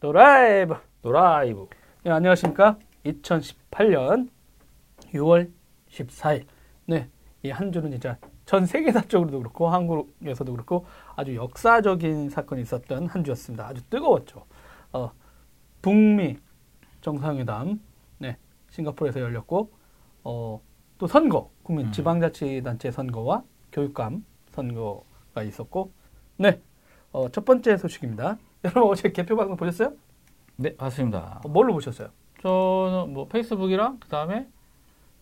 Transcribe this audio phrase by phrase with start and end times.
[0.00, 0.74] 드라이브.
[1.02, 1.68] 노라이브.
[2.04, 2.78] 네, 안녕하십니까.
[3.04, 4.30] 2018년
[5.12, 5.50] 6월
[5.90, 6.46] 14일.
[6.86, 7.08] 네,
[7.42, 8.16] 이 한 주는 진짜
[8.46, 10.86] 전 세계사적으로도 그렇고 한국에서도 그렇고
[11.16, 13.66] 아주 역사적인 사건이 있었던 한 주였습니다.
[13.68, 14.46] 아주 뜨거웠죠.
[14.92, 15.12] 어,
[15.82, 16.38] 북미
[17.02, 17.80] 정상회담,
[18.18, 18.38] 네,
[18.70, 19.70] 싱가포르에서 열렸고,
[20.24, 20.60] 어,
[20.96, 21.92] 또 선거, 국민 음.
[21.92, 23.42] 지방자치단체 선거와
[23.72, 25.92] 교육감 선거가 있었고,
[26.38, 26.60] 네,
[27.12, 28.38] 어, 첫 번째 소식입니다.
[28.64, 29.94] 여러분 어제 개표 방송 보셨어요?
[30.56, 31.40] 네, 봤습니다.
[31.44, 32.08] 어, 뭘로 보셨어요?
[32.42, 34.48] 저는 뭐 페이스북이랑 그다음에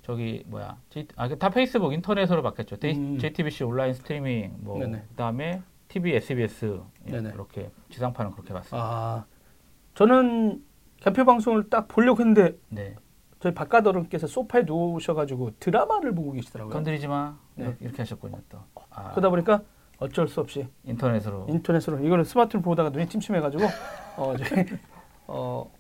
[0.03, 0.79] 저기 뭐야?
[0.91, 2.77] J, 아, 다 페이스북 인터넷으로 바뀌었죠.
[2.85, 3.19] 음.
[3.19, 5.05] JTBC 온라인 스트리밍 뭐 네네.
[5.11, 7.33] 그다음에 TV, SBS 예, 네네.
[7.33, 8.77] 그렇게 지상파는 그렇게 봤습니다.
[8.79, 9.25] 아,
[9.95, 10.63] 저는
[10.97, 12.97] 개표 방송을 딱 보려고 했는데 네.
[13.39, 16.73] 저희 바깥어른께서 소파에 누우셔가지고 드라마를 보고 계시더라고요.
[16.73, 17.39] 건드리지 마.
[17.55, 17.67] 네.
[17.67, 18.59] 이렇게, 이렇게 하셨군요, 또.
[18.91, 19.63] 아, 그러다 보니까
[19.99, 23.65] 어쩔 수 없이 인터넷으로 인터넷으로 이거는 스마트폰 보다가 눈이 침침해가지고
[24.17, 24.65] 어, 저희,
[25.27, 25.71] 어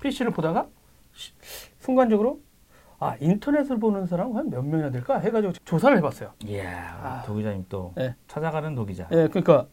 [0.00, 0.66] PC를 보다가
[1.12, 1.32] 시-
[1.78, 2.40] 순간적으로
[2.98, 6.32] 아 인터넷을 보는 사람 한몇 명이나 될까 해가지고 조사를 해봤어요.
[6.44, 7.22] 이야, 아.
[7.22, 8.14] 도 기자님 또 네.
[8.26, 9.04] 찾아가는 도 기자.
[9.12, 9.66] 예, 그러니까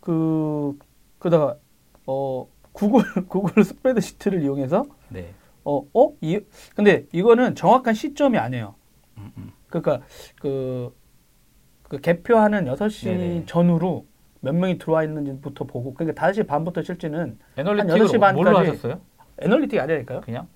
[0.00, 0.76] 그
[1.18, 1.56] 그러다가
[2.06, 5.32] 어 구글 구글 스프레드 시트를 이용해서 네.
[5.64, 6.12] 어, 어?
[6.20, 6.40] 이,
[6.74, 8.74] 근데 이거는 정확한 시점이 아니에요.
[9.16, 9.52] 음, 음.
[9.68, 10.04] 그러니까
[10.40, 10.94] 그,
[11.94, 13.42] 그 개표하는 6시 네네.
[13.46, 14.06] 전후로
[14.40, 19.00] 몇 명이 들어와 있는지부터 보고 그러니까 5시 반부터 실지는 애널리틱으로 8시 반까지 뭘로 하셨어요?
[19.40, 20.20] 애널리틱이 아니라니까요.
[20.22, 20.48] 그냥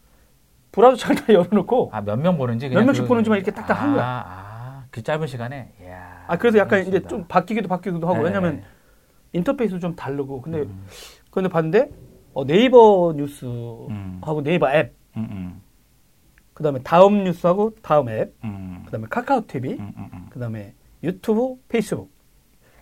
[0.72, 3.80] 브라우저 창을 다 열어 놓고 아, 몇 명 보는지 몇 명씩 그- 보는지만 이렇게 딱딱
[3.80, 4.04] 한 아, 거야.
[4.04, 5.72] 아, 그 짧은 시간에.
[5.82, 6.24] 이야.
[6.26, 7.08] 아, 그래서 약간 이제 멋있다.
[7.08, 8.24] 좀 바뀌기도 바뀌기도 하고 네.
[8.24, 8.62] 왜냐면
[9.32, 10.84] 인터페이스도 좀 다르고 근데 음,
[11.30, 11.90] 근데 봤는데
[12.34, 15.62] 어, 네이버 뉴스하고 음, 네이버 앱 음, 음,
[16.54, 20.26] 그다음에 다음 뉴스하고 다음 앱 음, 그다음에 카카오 TV 음.
[20.30, 22.10] 그다음에 유튜브, 페이스북.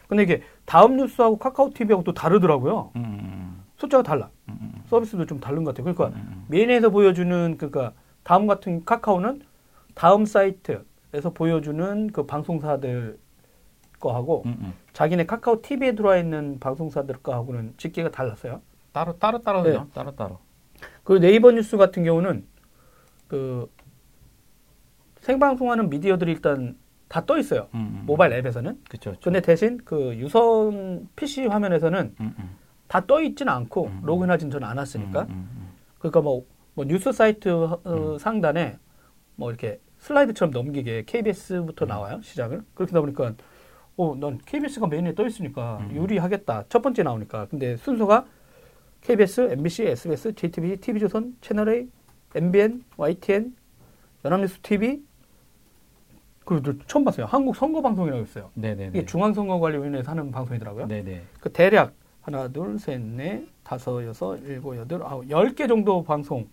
[0.09, 2.93] 근데 이게 다음 뉴스하고 카카오 TV하고 또 다르더라고요.
[2.97, 4.31] 음, 음, 숫자가 달라.
[4.49, 5.93] 음, 음, 서비스도 좀 다른 것 같아요.
[5.93, 6.45] 그러니까 음, 음.
[6.49, 9.43] 메인에서 보여주는 그러니까 다음 같은 카카오는
[9.95, 13.19] 다음 사이트에서 보여주는 그 방송사들
[13.99, 14.73] 거하고 음, 음.
[14.93, 18.63] 자기네 카카오 TV에 들어와 있는 방송사들 거하고는 집계가 달랐어요.
[18.93, 19.65] 따로 따로 따로요.
[19.65, 19.85] 네.
[19.93, 20.39] 따로 따로.
[21.05, 22.47] 그리고 네이버 뉴스 같은 경우는
[23.29, 23.71] 그
[25.21, 26.77] 생방송하는 미디어들이 일단
[27.09, 27.69] 다 떠 있어요.
[27.75, 28.03] 음, 음.
[28.07, 28.81] 모바일 앱에서는.
[28.89, 29.15] 그렇죠.
[29.23, 32.57] 근데 대신 그 유선 PC 화면에서는 음, 음.
[32.89, 34.01] 다떠 있지는 않고 음.
[34.05, 35.69] 로그인하진 저는 않았으니까 음, 음, 음.
[35.99, 36.45] 그러니까 뭐,
[36.75, 38.19] 뭐 뉴스 사이트 어, 음.
[38.19, 38.79] 상단에
[39.37, 41.89] 뭐 이렇게 슬라이드처럼 넘기게 KBS부터 음.
[41.89, 43.35] 나와요 시작을 그렇게 보니까
[43.97, 45.97] 어 난 KBS가 메인에 떠 있으니까 음.
[45.97, 48.27] 유리하겠다 첫 번째 나오니까 근데 순서가
[49.01, 51.87] KBS, MBC, SBS, JTBC, TV조선, 채널A,
[52.35, 53.55] MBN, YTN,
[54.25, 55.03] 연합뉴스 TV
[56.47, 58.89] 그리고 저 처음 봤어요 한국 선거 방송이라고 했어요 네네네.
[58.99, 61.23] 이게 중앙선거관리위원회에서 하는 방송이더라고요 네네.
[61.41, 61.93] 그 대략
[62.23, 66.49] 하나, 둘, 셋, 넷, 다섯, 여섯, 일곱, 여덟, 아홉, 열 개 정도 방송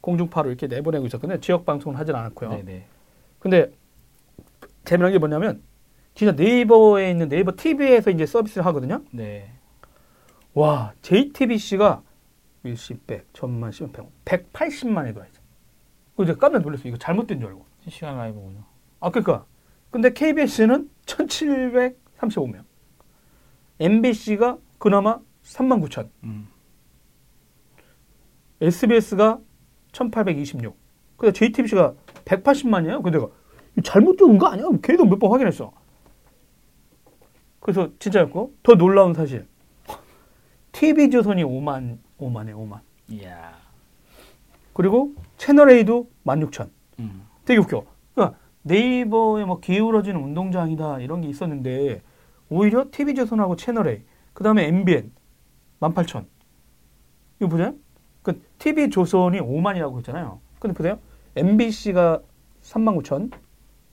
[0.00, 1.38] 공중파로 이렇게 내보내고 있었거든요.
[1.40, 2.48] 지역 방송은 하진 않았고요.
[2.50, 2.86] 네네.
[3.38, 3.72] 근데
[4.86, 5.62] 재미난 게 뭐냐면
[6.14, 9.02] 진짜 네이버에 있는 네이버 TV에서 이제 서비스를 하거든요.
[9.10, 9.50] 네.
[10.54, 12.02] 와, JTBC가
[12.64, 13.92] 일십 백, 천만, 십만,
[14.24, 15.40] 백, 180만에 들어와 있어.
[16.16, 16.88] 그래서 내가 깜짝 놀랐어요.
[16.88, 17.66] 이거 잘못된 줄 알고.
[17.82, 18.60] 실시간 라이브군요.
[19.00, 19.44] 아, 그러니까.
[19.90, 22.64] 근데 KBS는 1735명.
[23.80, 26.08] MBC가 그나마 3만 9천.
[26.24, 26.48] 음.
[28.60, 29.38] SBS가
[29.92, 30.76] 1826.
[31.16, 33.02] 근데 JTBC가 180만이에요.
[33.02, 33.30] 근데 내가
[33.84, 34.66] 잘못 적은 거 아니야?
[34.82, 35.72] 걔도 몇 번 확인했어.
[37.60, 39.46] 그래서 진짜였고 더 놀라운 사실.
[40.72, 42.80] TV조선이 5만 5만에 5만.
[43.10, 43.56] 이야.
[44.72, 46.70] 그리고 채널A도 16,000.
[47.00, 47.26] 음.
[47.44, 47.84] 되게 웃겨.
[48.66, 52.02] 네이버에 뭐 기울어지는 운동장이다 이런 게 있었는데
[52.48, 55.12] 오히려 TV조선하고 채널A 그다음에 MBN
[55.80, 56.26] 18,000.
[57.40, 57.74] 이거 보세요.
[58.22, 60.40] 그 TV조선이 5만이라고 했잖아요.
[60.58, 60.98] 근데 보세요.
[61.36, 62.20] MBC가
[62.62, 63.30] 39,000,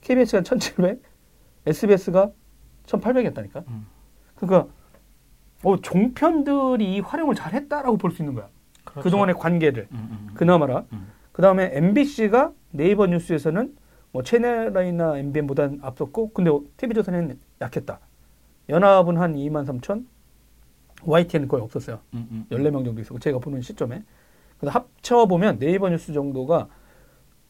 [0.00, 1.02] KBS가 1,700,
[1.66, 2.30] SBS가
[2.86, 3.64] 1,800이었다니까.
[3.68, 3.86] 음.
[4.34, 4.72] 그러니까
[5.62, 8.48] 어, 종편들이 이 활용을 잘했다라고 볼 수 있는 거야.
[8.84, 9.02] 그렇죠.
[9.04, 10.34] 그동안의 관계를 음, 음, 음.
[10.34, 10.84] 그나마라.
[10.92, 11.06] 음.
[11.32, 13.74] 그 다음에 MBC가 네이버 뉴스에서는
[14.14, 17.98] 뭐 채널A나 MBN보다는 앞섰고, 근데 TV조선은 약했다.
[18.68, 20.04] 연합은 한 2만 3천,
[21.02, 21.98] YTN은 거의 없었어요.
[22.14, 22.46] 음, 음.
[22.48, 24.04] 14명 정도 있었고, 제가 보는 시점에.
[24.60, 26.68] 그래서 합쳐 보면 네이버 뉴스 정도가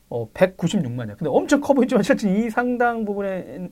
[0.08, 1.18] 어, 196만이야.
[1.18, 3.70] 근데 엄청 커 보이지만 실제 이 상당 부분에는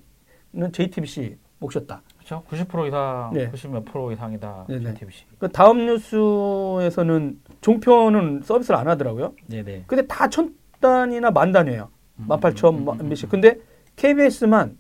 [0.73, 2.03] JTBC 몫이었다.
[2.17, 2.43] 그렇죠.
[2.51, 3.51] 90% 이상, 네.
[3.51, 4.67] 90몇 프로 이상이다.
[4.69, 4.85] 네네.
[4.95, 5.25] JTBC.
[5.39, 9.33] 그 다음 뉴스에서는 종편은 서비스를 안 하더라고요.
[9.47, 9.85] 네네.
[9.87, 11.89] 근데 다 천 단위나 만 단위예요.
[12.23, 13.27] 음, 18,000 음, 뭐 음, MBC.
[13.27, 13.29] 음.
[13.29, 13.59] 근데
[13.97, 14.79] KBS만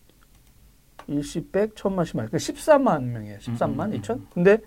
[1.08, 2.28] 일시백 천만 십만.
[2.28, 3.38] 그 13만 명이에요.
[3.38, 4.20] 13만 음, 음, 2천.
[4.32, 4.58] 근데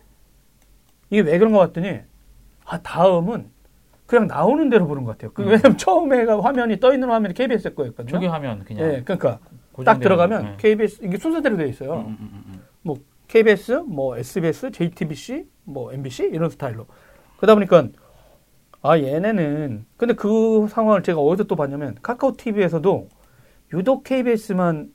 [1.09, 1.99] 이게 왜 그런 것 같더니
[2.65, 3.49] 아 다음은
[4.05, 5.31] 그냥 나오는 대로 보는 것 같아요.
[5.33, 5.47] 그 음.
[5.47, 8.11] 왜냐면 처음에가 화면이 떠 있는 화면이 KBS 거였거든요.
[8.11, 9.39] 저기 하면 그냥 예, 그러니까
[9.83, 10.49] 딱 들어가면 거.
[10.49, 10.55] 예.
[10.57, 11.93] KBS 이게 순서대로 되어 있어요.
[11.93, 12.95] 음, 음, 음, 음.
[13.27, 16.85] KBS, 뭐 SBS, JTBC, 뭐 MBC 이런 스타일로.
[17.37, 17.87] 그러다 보니까
[18.85, 23.09] 아 얘네는 근데 그 상황을 제가 어디서 또 봤냐면 카카오 TV에서도
[23.73, 24.93] 유독 KBS만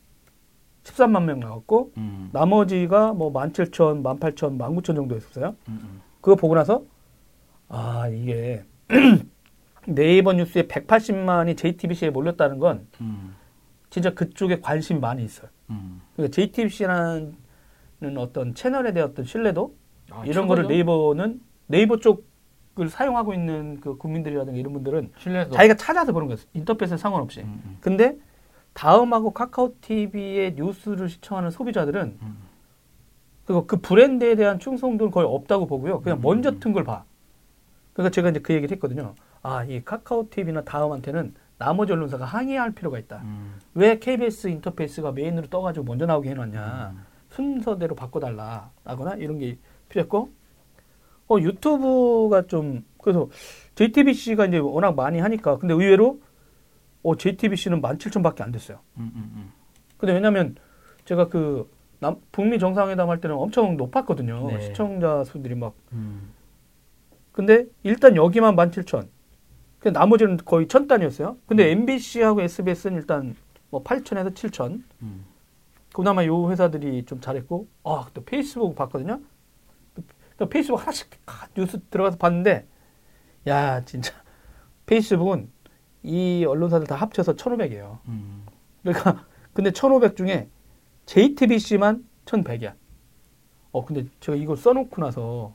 [0.84, 5.56] 13만 명 나왔고 음, 나머지가 뭐 17,000, 18,000, 19,000 정도 였었어요.
[5.68, 6.02] 음, 음.
[6.20, 6.84] 그거 보고 나서
[7.68, 8.64] 아 이게
[9.86, 13.34] 네이버 뉴스에 180만이 JTBC에 몰렸다는 건 음,
[13.90, 15.50] 진짜 그쪽에 관심이 많이 있어요.
[15.70, 16.00] 음.
[16.14, 17.34] 그러니까 JTBC라는
[18.18, 19.74] 어떤 채널에 대한 어떤 신뢰도
[20.12, 20.68] 아, 이런 거를?
[20.68, 22.29] 네이버는 네이버 쪽
[22.78, 26.38] 을 사용하고 있는 그 국민들이라든가 이런 분들은 신뢰도 자기가 찾아서 보는 거예요.
[26.54, 27.40] 인터페이스 상관없이.
[27.40, 28.16] 음, 음, 근데
[28.74, 32.38] 다음하고 카카오 TV의 뉴스를 시청하는 소비자들은 음.
[33.44, 36.00] 그거 그 브랜드에 대한 충성도는 거의 없다고 보고요.
[36.00, 36.60] 그냥 음, 먼저 음.
[36.60, 37.04] 튼걸 봐.
[37.92, 39.14] 그러니까 제가 이제 그 얘기를 했거든요.
[39.42, 43.20] 아, 이 카카오 TV나 다음한테는 나머지 언론사가 항의할 필요가 있다.
[43.24, 46.92] 음, 왜 KBS 인터페이스가 메인으로 떠가지고 먼저 나오게 해놨냐.
[46.94, 47.04] 음.
[47.30, 48.70] 순서대로 바꿔달라.
[48.84, 49.58] 라거나 이런 게
[49.88, 50.30] 필요했고,
[51.30, 53.28] 어, 유튜브가 좀, 그래서
[53.76, 56.20] JTBC가 이제 워낙 많이 하니까, 근데 의외로,
[57.02, 58.80] 어, JTBC는 17,000밖에 안 됐어요.
[58.98, 59.52] 음, 음, 음.
[59.96, 60.56] 근데 왜냐면
[61.04, 64.48] 제가 그 남, 북미 정상회담 할 때는 엄청 높았거든요.
[64.48, 64.60] 네.
[64.60, 65.74] 시청자 수들이 막.
[65.92, 66.32] 음.
[67.32, 69.08] 근데 일단 여기만 17,000.
[69.78, 71.36] 그 나머지는 거의 천 단위였어요.
[71.46, 71.80] 근데 음.
[71.82, 73.36] MBC하고 SBS는 일단
[73.70, 74.84] 뭐 8,000에서 7,000.
[75.02, 75.24] 음.
[75.92, 79.20] 그나마 요 회사들이 좀 잘했고, 아, 또 페이스북 봤거든요.
[80.40, 82.66] 또 페이스북 하나씩 다 뉴스 들어가서 봤는데,
[83.46, 84.14] 야, 진짜.
[84.86, 85.50] 페이스북은
[86.02, 87.98] 이 언론사들 다 합쳐서 1,500이에요.
[88.08, 88.46] 음.
[88.82, 90.48] 그러니까, 근데 1,500 중에
[91.04, 92.72] JTBC만 1,100이야.
[93.72, 95.54] 어, 근데 제가 이걸 써놓고 나서,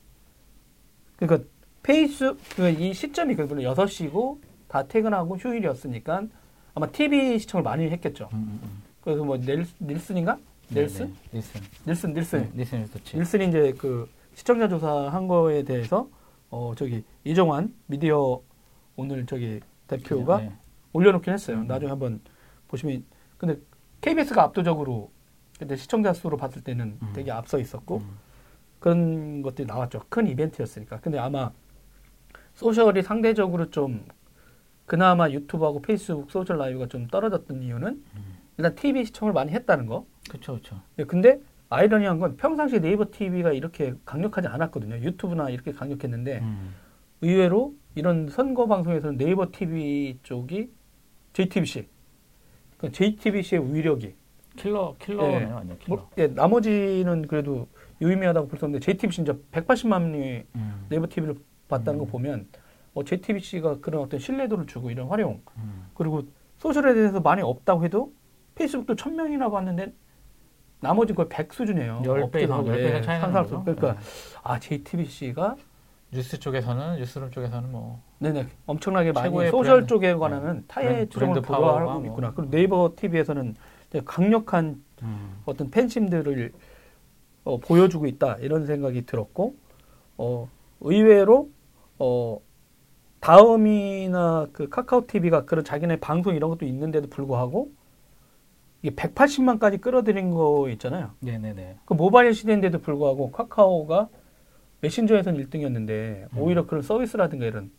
[1.16, 1.50] 그러니까
[1.82, 6.28] 페이스, 그러니까 이 시점이 그래도 6시고 다 퇴근하고 휴일이었으니까
[6.76, 8.30] 아마 TV 시청을 많이 했겠죠.
[8.34, 8.84] 음, 음, 음.
[9.02, 10.38] 그래서 뭐 넬, 닐슨인가?
[10.70, 11.08] 넬슨?
[11.08, 11.20] 네, 네.
[11.34, 11.62] 닐슨.
[11.88, 12.52] 닐슨, 닐슨.
[12.54, 12.88] 네, 닐슨.
[13.16, 16.10] 닐슨이 이제 그 시청자 조사한 거에 대해서
[16.50, 18.42] 어 저기 이정환 미디어
[18.96, 20.52] 오늘 저기 대표가 네.
[20.94, 21.58] 올려놓긴 했어요.
[21.58, 21.68] 음.
[21.68, 22.20] 나중에 한번
[22.68, 23.06] 보시면
[23.38, 23.58] 근데
[24.02, 25.10] KBS가 압도적으로
[25.58, 27.14] 근데 시청자 수로 봤을 때는 음.
[27.14, 28.18] 되게 앞서 있었고 음.
[28.80, 30.02] 그런 것들이 나왔죠.
[30.10, 31.00] 큰 이벤트였으니까.
[31.00, 31.52] 근데 아마
[32.56, 34.06] 소셜이 상대적으로 좀
[34.86, 38.38] 그나마 유튜브하고 페이스북 소셜 라이브가 좀 떨어졌던 이유는 음.
[38.58, 40.06] 일단 TV 시청을 많이 했다는 거.
[40.30, 40.60] 그쵸.
[40.98, 44.98] 네, 근데 아이러니한 건 평상시 네이버 TV가 이렇게 강력하지 않았거든요.
[44.98, 46.76] 유튜브나 이렇게 강력했는데 음.
[47.22, 50.70] 의외로 이런 선거 방송에서는 네이버 TV 쪽이
[51.34, 51.88] JTBC,
[52.78, 54.16] 그 JTBC의 위력이
[54.56, 55.46] 킬러, 킬러네요, 네.
[55.46, 55.96] 아니요, 킬러.
[55.96, 57.68] 뭐, 예, 나머지는 그래도
[58.02, 60.86] 유의미하다고 볼수 있는데 JTBC 진짜 180만이 음.
[60.90, 61.36] 네이버 TV를
[61.68, 62.06] 봤다는 음.
[62.06, 62.48] 거 보면
[62.94, 65.88] 어, JTBC가 그런 어떤 신뢰도를 주고 이런 활용 음.
[65.94, 66.24] 그리고
[66.58, 68.14] 소셜에 대해서 많이 없다고 해도
[68.56, 69.94] 페이스북도 1000명이나 봤는데
[70.86, 72.04] 나머지 거의 100 수준이에요.
[72.06, 73.64] 열배 없기도 이상, 하고, 열배 예, 이상 차이 나는 거죠.
[73.64, 74.00] 그러니까 네.
[74.44, 75.56] 아 JTBC가
[76.12, 79.88] 뉴스 쪽에서는, 뉴스룸 쪽에서는 뭐, 네네 엄청나게 많이 소셜 브랜드.
[79.88, 82.10] 쪽에 관한은 타의 주장을 브랜드 파워가 부여하고 뭐.
[82.10, 82.34] 있구나.
[82.34, 83.56] 그리고 네이버 TV에서는
[84.06, 85.42] 강력한 음.
[85.46, 86.52] 어떤 팬심들을
[87.46, 89.56] 어, 보여주고 있다 이런 생각이 들었고
[90.18, 90.48] 어,
[90.82, 91.50] 의외로
[91.98, 92.40] 어,
[93.20, 97.72] 다음이나 그 카카오 TV가 그런 자기네 방송 이런 것도 있는데도 불구하고
[98.86, 101.12] 이게 180만까지 끌어들인 거 있잖아요.
[101.22, 101.78] 네네네.
[101.86, 104.10] 그 모바일 시대인데도 불구하고 카카오가
[104.82, 105.90] 메신저에서는 1등이었는데
[106.34, 106.38] 음.
[106.38, 107.72] 오히려 그런 서비스라든가 이런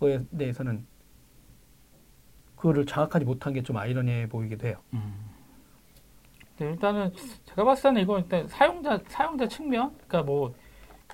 [0.00, 0.84] 거에 대해서는
[2.56, 4.76] 그거를 장악하지 못한 게 좀 아이러니해 보이기도 해요.
[4.92, 5.14] 음.
[6.58, 7.10] 네, 일단은
[7.46, 10.54] 제가 봤을 때는 이거 일단 사용자 사용자 측면, 그러니까 뭐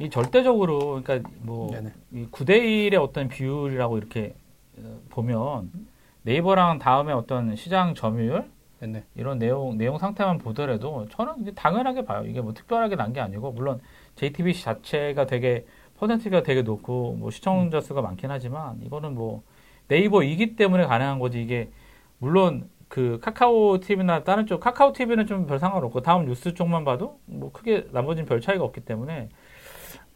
[0.00, 1.92] 이 절대적으로 그러니까 뭐 네네.
[2.12, 4.34] 이 9대 1의 어떤 비율이라고 이렇게
[4.78, 5.70] 어, 보면
[6.22, 9.04] 네이버랑 다음에 어떤 시장 점유율 네네.
[9.14, 12.24] 이런 내용 내용 상태만 보더라도 저는 당연하게 봐요.
[12.26, 13.80] 이게 뭐 특별하게 난 게 아니고 물론
[14.16, 15.66] JTBC 자체가 되게
[15.98, 19.42] 퍼센트가 되게 높고 뭐 시청자 수가 많긴 하지만 이거는 뭐
[19.88, 21.70] 네이버 이기 때문에 가능한 거지 이게
[22.18, 27.20] 물론 그 카카오 TV나 다른 쪽 카카오 TV는 좀 별 상관없고 다음 뉴스 쪽만 봐도
[27.26, 29.28] 뭐 크게 나머지는 별 차이가 없기 때문에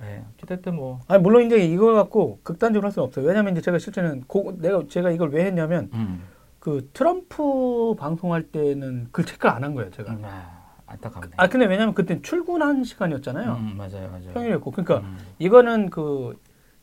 [0.01, 3.27] 네, 어쨌든 뭐 아니 물론 이제 이걸 갖고 극단적으로 할 수는 없어요.
[3.27, 6.23] 왜냐하면 이제 제가 실제는 고, 내가 제가 이걸 왜 했냐면 음.
[6.65, 10.17] 그 트럼프 방송할 때는 그 체크를 안 한 거예요, 제가.
[10.23, 11.33] 아, 안타깝네.
[11.37, 13.53] 아 근데 왜냐면 그때 출근한 시간이었잖아요.
[13.53, 14.33] 음, 맞아요, 맞아요.
[14.33, 14.71] 평일이었고.
[14.71, 15.19] 그러니까 음.
[15.39, 16.41] 이거는 그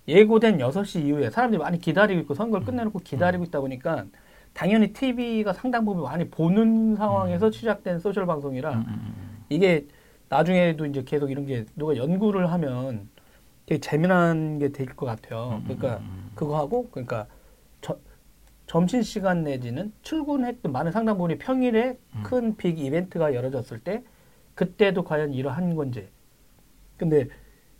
[0.08, 2.66] 예고된 6시 이후에 사람들이 많이 기다리고 있고 선거를 음.
[2.68, 4.06] 끝내놓고 기다리고 있다 보니까
[4.54, 7.52] 당연히 TV가 상당 부분 많이 보는 상황에서 음.
[7.52, 9.44] 시작된 소셜 방송이라 음, 음, 음.
[9.50, 9.88] 이게
[10.30, 13.10] 나중에도 이제 계속 이런 게 누가 연구를 하면
[13.66, 15.60] 되게 재미난 게 될 것 같아요.
[15.60, 16.32] 음, 그러니까 음, 음.
[16.36, 17.41] 그거 하고 그러니까 저,
[18.72, 22.24] 점심 시간 내지는 출근했던 많은 상당 부분이 평일에 음.
[22.24, 24.02] 큰빅 이벤트가 열어졌을 때
[24.56, 26.08] 그때도 과연 이러한 건지.
[26.96, 27.28] 근데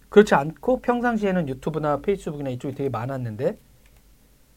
[0.10, 3.58] 그렇지 않고 평상시에는 유튜브나 페이스북이나 이쪽이 되게 많았는데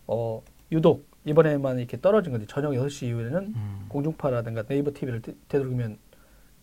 [0.09, 3.87] 어 유독 이번에만 이렇게 떨어진 건지 저녁 6시 이후에는 음.
[3.89, 5.99] 공중파라든가 네이버 TV를 되도록이면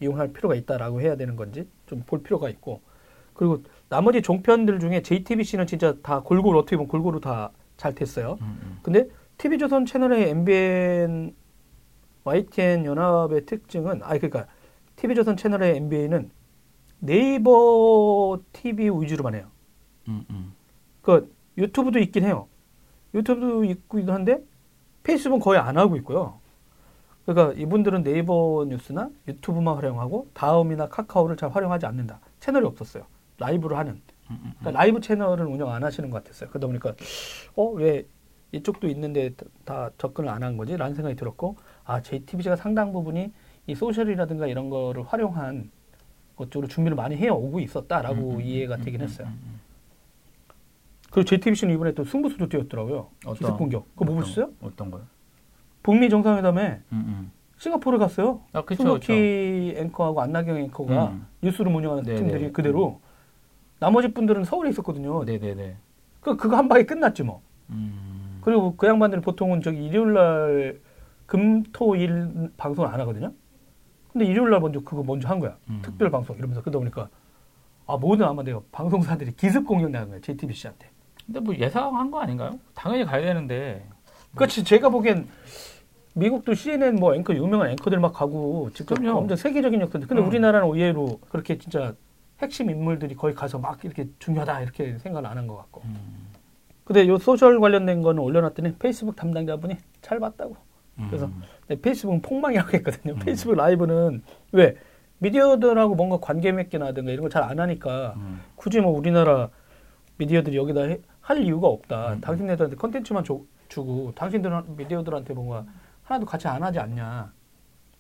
[0.01, 2.81] 이용할 필요가 있다라고 해야 되는 건지 좀 볼 필요가 있고
[3.33, 7.51] 그리고 나머지 종편들 중에 JTBC는 진짜 다 골고루 어떻게 보면 골고루 다
[7.81, 8.37] 잘 됐어요.
[8.41, 8.79] 음, 음.
[8.83, 9.07] 근데
[9.41, 11.33] TV조선 채널의 MBN,
[12.23, 14.45] YTN 연합의 특징은 아니 그러니까
[14.97, 16.29] TV조선 채널의 MBN은
[16.99, 19.47] 네이버 TV 위주로만 해요.
[20.09, 20.53] 음, 음.
[21.01, 22.47] 그 유튜브도 있긴 해요.
[23.15, 24.43] 유튜브도 있기도 한데
[25.01, 26.39] 페이스북은 거의 안 하고 있고요.
[27.25, 32.19] 그러니까 이분들은 네이버 뉴스나 유튜브만 활용하고 다음이나 카카오를 잘 활용하지 않는다.
[32.39, 33.07] 채널이 없었어요.
[33.39, 33.93] 라이브로 하는.
[34.29, 34.53] 음, 음.
[34.59, 36.49] 그러니까 라이브 채널을 운영 안 하시는 것 같았어요.
[36.51, 36.93] 그러다 보니까
[37.55, 38.05] 어 왜
[38.51, 39.31] 이쪽도 있는데
[39.65, 40.75] 다 접근을 안 한 거지?
[40.75, 41.55] 라는 생각이 들었고
[41.85, 43.31] 아 JTBC가 상당 부분이
[43.67, 45.69] 이 소셜이라든가 이런 거를 활용한
[46.35, 49.27] 것 쪽으로 준비를 많이 해 오고 있었다라고 음, 음, 이해가 음, 되긴 음, 했어요.
[49.27, 49.59] 음, 음.
[51.11, 53.09] 그리고 JTBC는 이번에 또 승부수도 뛰었더라고요.
[53.37, 53.85] 기습 공격.
[53.95, 54.49] 그거 못 어떤- 보셨어요?
[54.61, 55.03] 어떤 거요?
[55.83, 57.31] 북미 정상회담에 음, 음.
[57.57, 58.41] 싱가포르 갔어요.
[58.53, 61.25] 아, 그쵸, 손석희 앵커하고 안나경 앵커가 음.
[61.41, 62.17] 뉴스를 운영하는 네네.
[62.19, 62.99] 팀들이 그대로
[63.79, 65.23] 나머지 분들은 서울에 있었거든요.
[65.25, 65.75] 네네네.
[66.21, 67.41] 그 그거 한 방에 끝났지 뭐.
[67.69, 68.10] 음.
[68.41, 70.79] 그리고 그 양반들은 보통은 저기 일요일 날
[71.25, 73.31] 금토일 방송을 안 하거든요.
[74.11, 75.55] 근데 일요일 날 먼저 그거 먼저 한 거야.
[75.69, 75.79] 음.
[75.83, 77.09] 특별 방송 이러면서 그러다 보니까
[77.87, 80.19] 아 모든 아마 내가 방송사들이 기습 공격 나간 거야.
[80.21, 80.89] JTBC한테.
[81.25, 82.59] 근데 뭐 예상한 거 아닌가요?
[82.73, 83.87] 당연히 가야 되는데.
[84.35, 85.27] 그렇지 제가 보기엔
[86.13, 89.19] 미국도 CNN 뭐 앵커 유명한 앵커들 막 가고 직접 그럼요.
[89.19, 90.27] 엄청 세계적인 역사인데 근데 음.
[90.27, 91.93] 우리나라는 의외로 그렇게 진짜
[92.41, 96.27] 핵심 인물들이 거기 가서 막 이렇게 중요하다 이렇게 생각을 안 한 것 같고 음.
[96.83, 100.55] 근데 요 소셜 관련된 거는 올려놨더니 페이스북 담당자분이 잘 봤다고
[101.09, 101.41] 그래서 음.
[101.81, 103.19] 페이스북은 폭망이라고 했거든요 음.
[103.19, 104.21] 페이스북 라이브는
[104.51, 104.75] 왜
[105.19, 108.41] 미디어들하고 뭔가 관계 맺기나든가 이런 걸 잘 안 하니까 음.
[108.55, 109.49] 굳이 뭐 우리나라
[110.17, 112.13] 미디어들이 여기다 해- 할 이유가 없다.
[112.13, 112.21] 음.
[112.21, 115.65] 당신네들한테 컨텐츠만 줘- 주고 당신들 미디어들한테 뭔가
[116.03, 117.31] 하나도 같이 안 하지 않냐.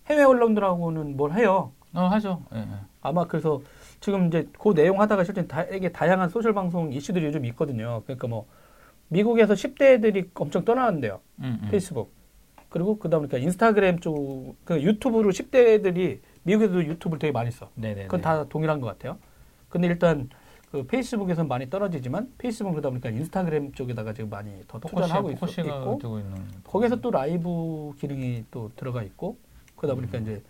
[0.07, 1.71] 해외 언론들하고는 뭘 해요.
[1.93, 2.41] 어 하죠.
[2.55, 2.65] 예, 예.
[3.01, 3.61] 아마 그래서
[3.99, 8.01] 지금 이제 그 내용 하다가 실제 되게 다양한 소셜 방송 이슈들이 요즘 있거든요.
[8.05, 8.47] 그러니까 뭐
[9.11, 11.19] 미국에서 10대들이 엄청 떠나는데요.
[11.39, 11.67] 음, 음.
[11.69, 12.13] 페이스북.
[12.69, 17.69] 그리고 그다음에 그러니까 인스타그램 쪽, 그 유튜브로 10대들이 미국에도 유튜브를 되게 많이 써.
[17.75, 18.03] 네네네.
[18.03, 19.17] 그건 다 동일한 것 같아요.
[19.67, 20.29] 근데 일단
[20.71, 25.33] 그 페이스북에서는 많이 떨어지지만 페이스북 그러다 보니까 인스타그램 쪽에다가 지금 많이 더 투자를 하고 있,
[25.33, 25.99] 있고.
[26.63, 29.37] 거기서 또 라이브 기능이 또 들어가 있고
[29.75, 30.23] 그러다 보니까 음.
[30.23, 30.43] 이제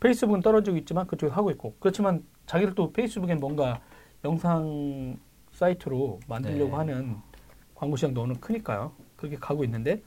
[0.00, 3.80] 페이스북은 떨어지고 있지만 그쪽에서 하고 있고 그렇지만 자기들 또 페이스북엔 뭔가
[4.24, 5.16] 영상
[5.52, 6.76] 사이트로 만들려고 네.
[6.76, 7.16] 하는
[7.84, 8.92] 광고 시장도 오늘 크니까요.
[9.16, 10.00] 그렇게 가고 있는데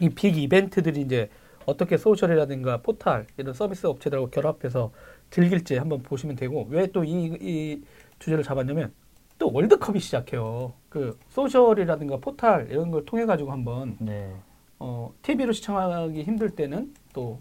[0.00, 1.30] 이 빅 이벤트들이 이제
[1.64, 4.92] 어떻게 소셜이라든가 포탈 이런 서비스 업체들하고 결합해서
[5.30, 7.82] 즐길지 한번 보시면 되고 왜 또 이 이
[8.18, 8.92] 주제를 잡았냐면
[9.38, 10.74] 또 월드컵이 시작해요.
[10.90, 14.30] 그 소셜이라든가 포탈 이런 걸 통해 가지고 한번 네.
[14.78, 17.40] 어, TV로 시청하기 힘들 때는 또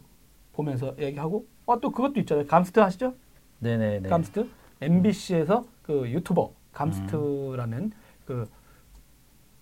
[0.53, 2.47] 보면서 얘기하고 어, 또 그것도 있잖아요.
[2.47, 3.13] 감스트 아시죠?
[3.59, 4.07] 네네네.
[4.07, 4.47] 감스트
[4.81, 7.91] MBC에서 그 유튜버 감스트라는
[8.25, 8.47] 그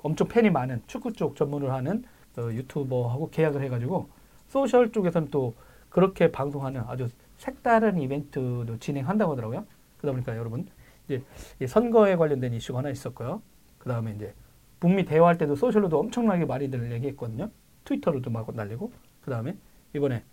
[0.04, 2.04] 엄청 팬이 많은 축구 쪽 전문을 하는
[2.36, 4.10] 그 유튜버하고 계약을 해가지고
[4.48, 5.54] 소셜 쪽에서는 또
[5.90, 9.66] 그렇게 방송하는 아주 색다른 이벤트도 진행한다고 하더라고요.
[9.98, 10.68] 그러다 보니까 여러분
[11.06, 11.24] 이제
[11.60, 13.42] 이 선거에 관련된 이슈가 하나 있었고요.
[13.78, 14.34] 그 다음에 이제
[14.80, 17.50] 북미 대화할 때도 소셜로도 엄청나게 많이들 얘기했거든요.
[17.86, 18.92] 트위터로도 막 날리고
[19.22, 19.56] 그 다음에
[19.96, 20.24] 이번에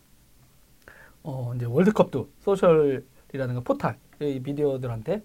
[1.22, 5.22] 어 이제 월드컵도 소셜이라든가 포탈 이 미디어들한테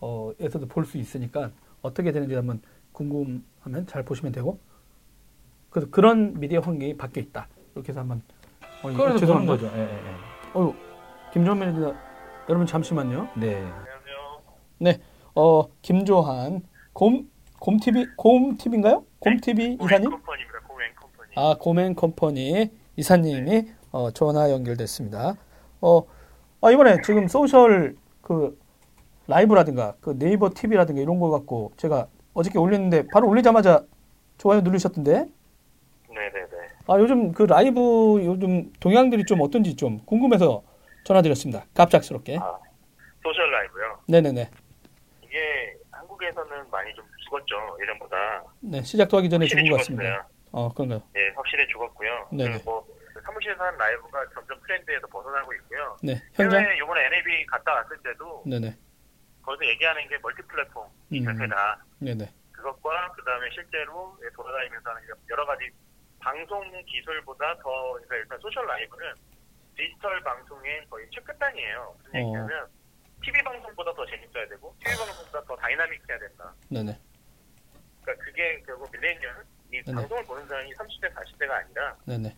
[0.00, 1.50] 어 에서도 볼 수 있으니까
[1.82, 2.60] 어떻게 되는지 한번
[2.92, 4.58] 궁금 하면 잘 보시면 되고
[5.70, 8.22] 그래서 그런 미디어 환경이 바뀌어 있다 이렇게 해서 한번
[8.82, 9.52] 어, 이거 그래서 죄송합니다.
[9.54, 9.66] 거죠.
[9.76, 10.58] 예, 예, 예.
[10.58, 10.74] 어유
[11.32, 11.94] 김정민 기자
[12.48, 13.28] 여러분 잠시만요.
[13.36, 15.00] 네.
[15.34, 19.04] 어 김조한 곰 곰TV 곰TV인가요?
[19.20, 20.10] 곰TV 이사님?
[20.10, 20.58] 컴퍼니입니다.
[20.66, 21.30] 곰앤컴퍼니.
[21.36, 25.36] 아, 곰앤컴퍼니 이사님이 어, 전화 연결됐습니다.
[25.80, 26.02] 어,
[26.60, 28.58] 아, 이번에 지금 소셜 그
[29.28, 33.84] 라이브라든가 그 네이버 TV라든가 이런 거 갖고 제가 어저께 올렸는데 바로 올리자마자
[34.38, 35.26] 좋아요 누르셨던데
[36.08, 36.68] 네네네.
[36.88, 37.80] 아, 요즘 그 라이브
[38.24, 40.62] 요즘 동향들이 좀 어떤지 좀 궁금해서
[41.04, 41.64] 전화드렸습니다.
[41.74, 42.38] 갑작스럽게.
[42.38, 42.58] 아,
[43.22, 43.98] 소셜 라이브요.
[44.08, 44.50] 네네네.
[45.22, 47.56] 이게 한국에서는 많이 좀 죽었죠.
[47.82, 48.44] 예전보다.
[48.60, 50.28] 네, 시작도 하기 전에 죽은 것 같습니다.
[50.50, 51.02] 어, 그런가요?
[51.16, 52.28] 예, 확실히 죽었고요.
[52.30, 52.52] 네네.
[52.52, 52.86] 그리고
[53.24, 55.96] 사무실에서 하는 라이브가 점점 트렌드에서 벗어나고 있고요.
[56.02, 56.62] 네, 현장?
[56.76, 58.76] 이번에 NAB 갔다 왔을 때도 네네.
[59.42, 61.24] 거기서 얘기하는 게 멀티 플랫폼 이 음.
[61.24, 61.84] 자체다.
[61.98, 62.32] 네네.
[62.52, 65.68] 그것과 그 다음에 실제로 돌아다니면서 하는 여러 가지
[66.20, 69.14] 방송 기술보다 더 그러니까 일단 소셜 라이브는
[69.76, 71.96] 디지털 방송의 거의 최끝단이에요.
[71.98, 72.18] 무슨 어.
[72.18, 72.68] 얘기냐면
[73.22, 76.54] TV 방송보다 더 재밌어야 되고 TV 방송보다 더 다이나믹해야 된다.
[76.70, 76.98] 네네.
[78.02, 79.94] 그러니까 그게 결국 밀레니얼 이 네네.
[79.94, 82.36] 방송을 보는 사람이 30대 40대가 아니라 네네.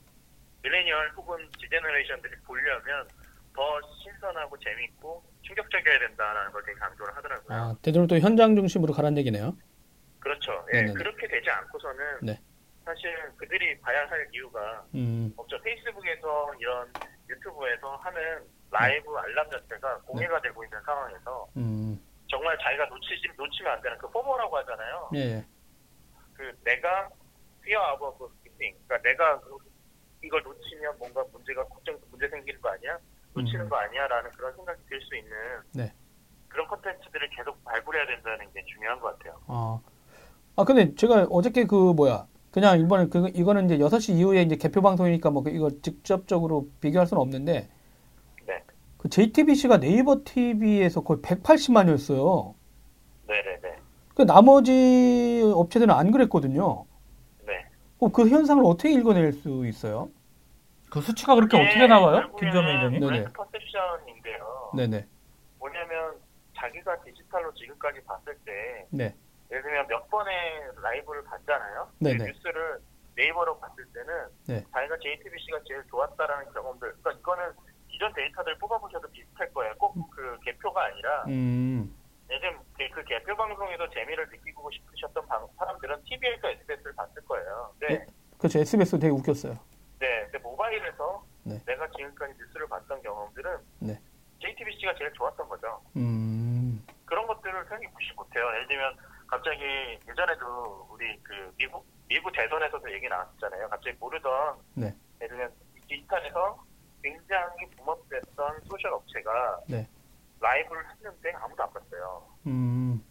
[0.63, 3.09] 밀레니얼 혹은 Z generation들이 보려면
[3.55, 7.57] 더 신선하고 재밌고 충격적이어야 된다라는 걸 되게 강조를 하더라고요.
[7.57, 9.57] 아, 되도록 또 현장 중심으로 가라는 얘기네요.
[10.21, 10.65] 그렇죠.
[10.73, 10.95] 예, 네네네.
[10.95, 12.41] 그렇게 되지 않고서는 네.
[12.85, 15.61] 사실 그들이 봐야 할 이유가 음, 없죠.
[15.63, 16.93] 페이스북에서 이런
[17.29, 23.81] 유튜브에서 하는 라이브 알람 자체가 공개가 되고 있는 상황에서 음, 정말 자기가 놓치지 놓치면 안
[23.83, 25.11] 되는 그 포모라고 하잖아요.
[25.15, 25.45] 예, 예.
[26.35, 27.09] 그 내가
[27.63, 28.77] fear of missing.
[28.87, 29.59] 그러니까 내가 그-
[30.23, 32.99] 이걸 놓치면 뭔가 문제가 걱정 문제 생기는 거 아니야?
[33.35, 33.69] 놓치는 음.
[33.69, 35.31] 거 아니야라는 그런 생각이 들 수 있는
[35.75, 35.93] 네.
[36.49, 39.41] 그런 콘텐츠들을 계속 발굴해야 된다는 게 중요한 것 같아요.
[39.49, 39.81] 아,
[40.57, 42.27] 아, 근데 제가 어저께 그, 뭐야.
[42.53, 47.09] 그냥 이번에 그, 이거는 이제 6시 이후에 이제 개표 방송이니까 뭐, 그 이거 직접적으로 비교할
[47.09, 47.69] 수는 없는데,
[48.47, 48.65] 네.
[48.99, 52.55] 그 JTBC가 네이버 TV에서 거의 180만이었어요.
[53.27, 53.77] 네네네.
[54.15, 56.87] 그 나머지 업체들은 안 그랬거든요.
[57.47, 57.67] 네.
[57.99, 60.09] 어, 그 현상을 어떻게 읽어낼 수 있어요?
[60.95, 62.31] 그 수치가 그렇게 어떻게 나와요?
[62.39, 63.01] 김전 매니저님?
[63.01, 63.07] 네네.
[63.11, 64.71] brand perception인데요.
[64.77, 65.05] 네네.
[65.59, 66.15] 뭐냐면
[66.57, 69.13] 자기가 디지털로 지금까지 봤을 때 네.
[69.51, 70.33] 예를 들면 몇 번의
[70.81, 71.89] 라이브를 봤잖아요.
[71.99, 72.19] 네네.
[72.19, 72.79] 그 뉴스를
[73.17, 74.65] 네이버로 봤을 때는 네.
[74.73, 76.95] 자기가 JTBC가 제일 좋았다라는 경험들.
[77.03, 77.53] 그러니까 이거는
[77.89, 79.75] 기존 데이터들 뽑아보셔도 비슷할 거예요.
[79.79, 81.93] 꼭 그 개표가 아니라 음,
[82.31, 87.75] 요즘 그- 그 개표 방송에서 재미를 느끼고 싶으셨던 방- 사람들은 TV에서 SBS를 봤을 거예요.
[87.81, 88.07] 네.
[88.39, 88.61] 그렇죠.
[88.61, 89.59] SBS 되게 웃겼어요.
[90.05, 91.59] 네, 근데 모바일에서 네.
[91.65, 93.99] 내가 지금까지 뉴스를 봤던 경험들은 네.
[94.39, 95.81] JTBC가 제일 좋았던 거죠.
[95.97, 98.45] 음, 그런 것들을 생각이 무시 못해요.
[98.49, 98.97] 예를 들면
[99.27, 99.65] 갑자기
[100.07, 103.71] 예전에도 우리 그 미국 미국 대선에서도 얘기 나왔잖아요.
[103.71, 104.95] 갑자기 모르던 네.
[105.23, 105.53] 예를 들면
[105.89, 106.63] 디지털에서
[107.03, 109.89] 굉장히 boom up됐던 social 업체가 네.
[110.39, 112.29] 라이브를 했는데 아무도 안 봤어요.
[112.47, 113.03] 음,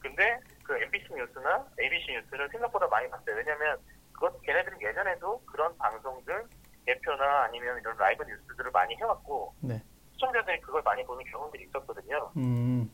[0.00, 3.36] 근데 그 MBC 뉴스나 ABC 뉴스는 생각보다 많이 봤어요.
[3.36, 3.78] 왜냐면
[4.24, 6.46] 그것 걔네들은 예전에도 그런 방송들
[6.86, 9.82] 개표나 아니면 이런 라이브 뉴스들을 많이 해왔고 네.
[10.12, 12.30] 시청자들이 그걸 많이 보는 경험들이 있었거든요.
[12.38, 12.90] 음,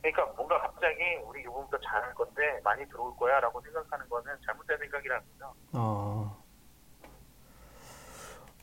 [0.00, 5.54] 그러니까 뭔가 갑자기 우리 요금도 잘할 건데 많이 들어올 거야라고 생각하는 거는 잘못된 생각이라는 거죠.
[5.72, 6.36] 아.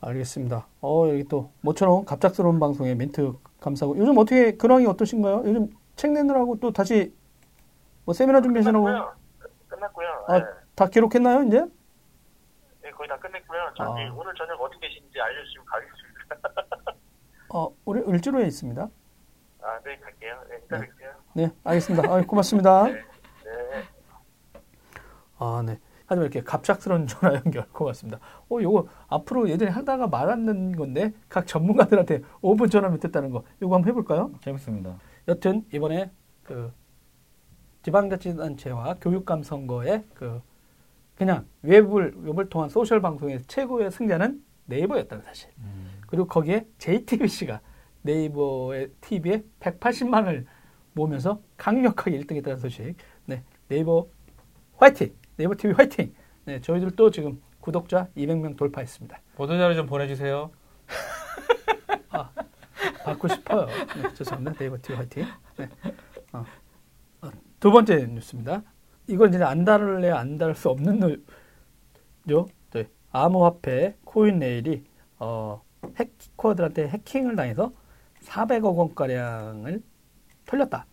[0.02, 0.66] 알겠습니다.
[0.82, 3.98] 어, 여기 또, 모처럼 갑작스러운 방송에 멘트 감사하고.
[3.98, 5.44] 요즘 어떻게, 근황이 어떠신가요?
[5.46, 7.14] 요즘 책 내느라고 또 다시,
[8.06, 8.86] 뭐, 세미나 준비하시라고.
[8.86, 9.16] 끝났고요.
[9.68, 10.26] 끝났고요.
[10.30, 10.46] 아, 네.
[10.74, 11.66] 다 기록했나요, 이제?
[12.89, 13.60] 네, 거의 다 끝냈고요.
[13.78, 14.13] 저기 아.
[14.13, 16.95] 오늘 저녁 어디 계신지 알려주시면 가겠습니다.
[17.54, 18.89] 어, 우리 을지로에 있습니다.
[19.62, 20.43] 아, 네, 갈게요.
[20.49, 20.88] 네, 이따 네.
[20.88, 21.12] 뵐게요.
[21.36, 22.12] 네, 알겠습니다.
[22.12, 22.84] 아, 고맙습니다.
[22.89, 22.93] 네.
[22.93, 23.84] 네.
[25.38, 25.80] 아, 네.
[26.08, 28.19] 하지만 이렇게 갑작스러운 전화 연결 고맙습니다.
[28.49, 33.43] 어, 요거 앞으로 예전에 하다가 말았는 건데 각 전문가들한테 5분 전화면 됐다는 거.
[33.62, 34.32] 요거 한번 해볼까요?
[34.41, 34.97] 재밌습니다.
[35.28, 36.73] 여튼 이번에 그
[37.84, 40.41] 지방자치단체와 교육감 선거에 그
[41.20, 45.50] 그냥 웹을 웹을 통한 social 방송의 최고의 승자는 네이버였다는 사실.
[46.08, 47.60] 그리고 거기에 JTBC가
[48.04, 50.46] 네이버의 TV에 180만을
[50.94, 52.96] 모으면서 강력하게 1등했다는 소식.
[53.26, 54.08] 네, 네이버
[54.78, 55.14] 화이팅!
[55.36, 56.14] 네이버 TV 화이팅!
[56.46, 59.20] 네, 저희들도 지금 구독자 200명 돌파했습니다.
[59.36, 60.52] 보도자료 좀 보내주세요.
[63.04, 63.66] 받고 싶어요.
[63.66, 64.58] 네, 죄송합니다.
[64.58, 65.26] 네이버 TV 화이팅.
[65.58, 65.70] 네.
[66.32, 66.46] 어.
[67.22, 67.30] 어,
[67.60, 68.64] 두 번째 뉴스입니다.
[69.10, 71.00] 이건 이제 안 다룰래 안 다룰 수 없는
[72.26, 72.48] 뉴스죠.
[72.72, 72.88] 네.
[73.12, 74.84] 암호화폐 코인레일이
[75.17, 75.63] 어,
[76.00, 77.72] 해커들한테 해킹을 당해서
[78.22, 79.82] 400억 원 가량을
[80.45, 80.86] 털렸다.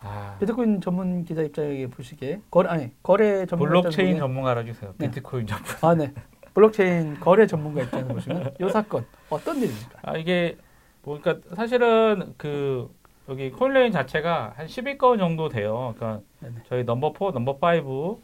[0.00, 4.92] 아, 비트코인 전문 기자 입장에 보시기에 거래 아니 거래 전문 블록체인 전문가라 주세요.
[4.98, 5.06] 네.
[5.06, 5.64] 비트코인 전문.
[5.82, 6.12] 아 네.
[6.54, 10.00] 블록체인 거래 전문가 입장에서 보시면 이 사건 어떤 일입니까?
[10.02, 10.58] 아 이게
[11.02, 12.92] 뭐 그러니까 사실은 그
[13.28, 15.94] 여기 코인레일 자체가 한 10위권 정도 돼요.
[15.96, 16.54] 그러니까 네네.
[16.68, 18.20] 저희 넘버 4, 넘버 5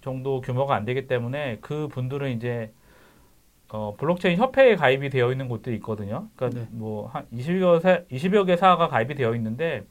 [0.00, 2.72] 정도 규모가 안 되기 때문에 그 분들은 이제
[3.68, 6.28] 어, 블록체인 협회에 가입이 되어 있는 곳들이 있거든요.
[6.36, 6.68] 그러니까 네.
[6.72, 9.84] 뭐한 20여 세, 20여 개 사가 가입이 되어 있는데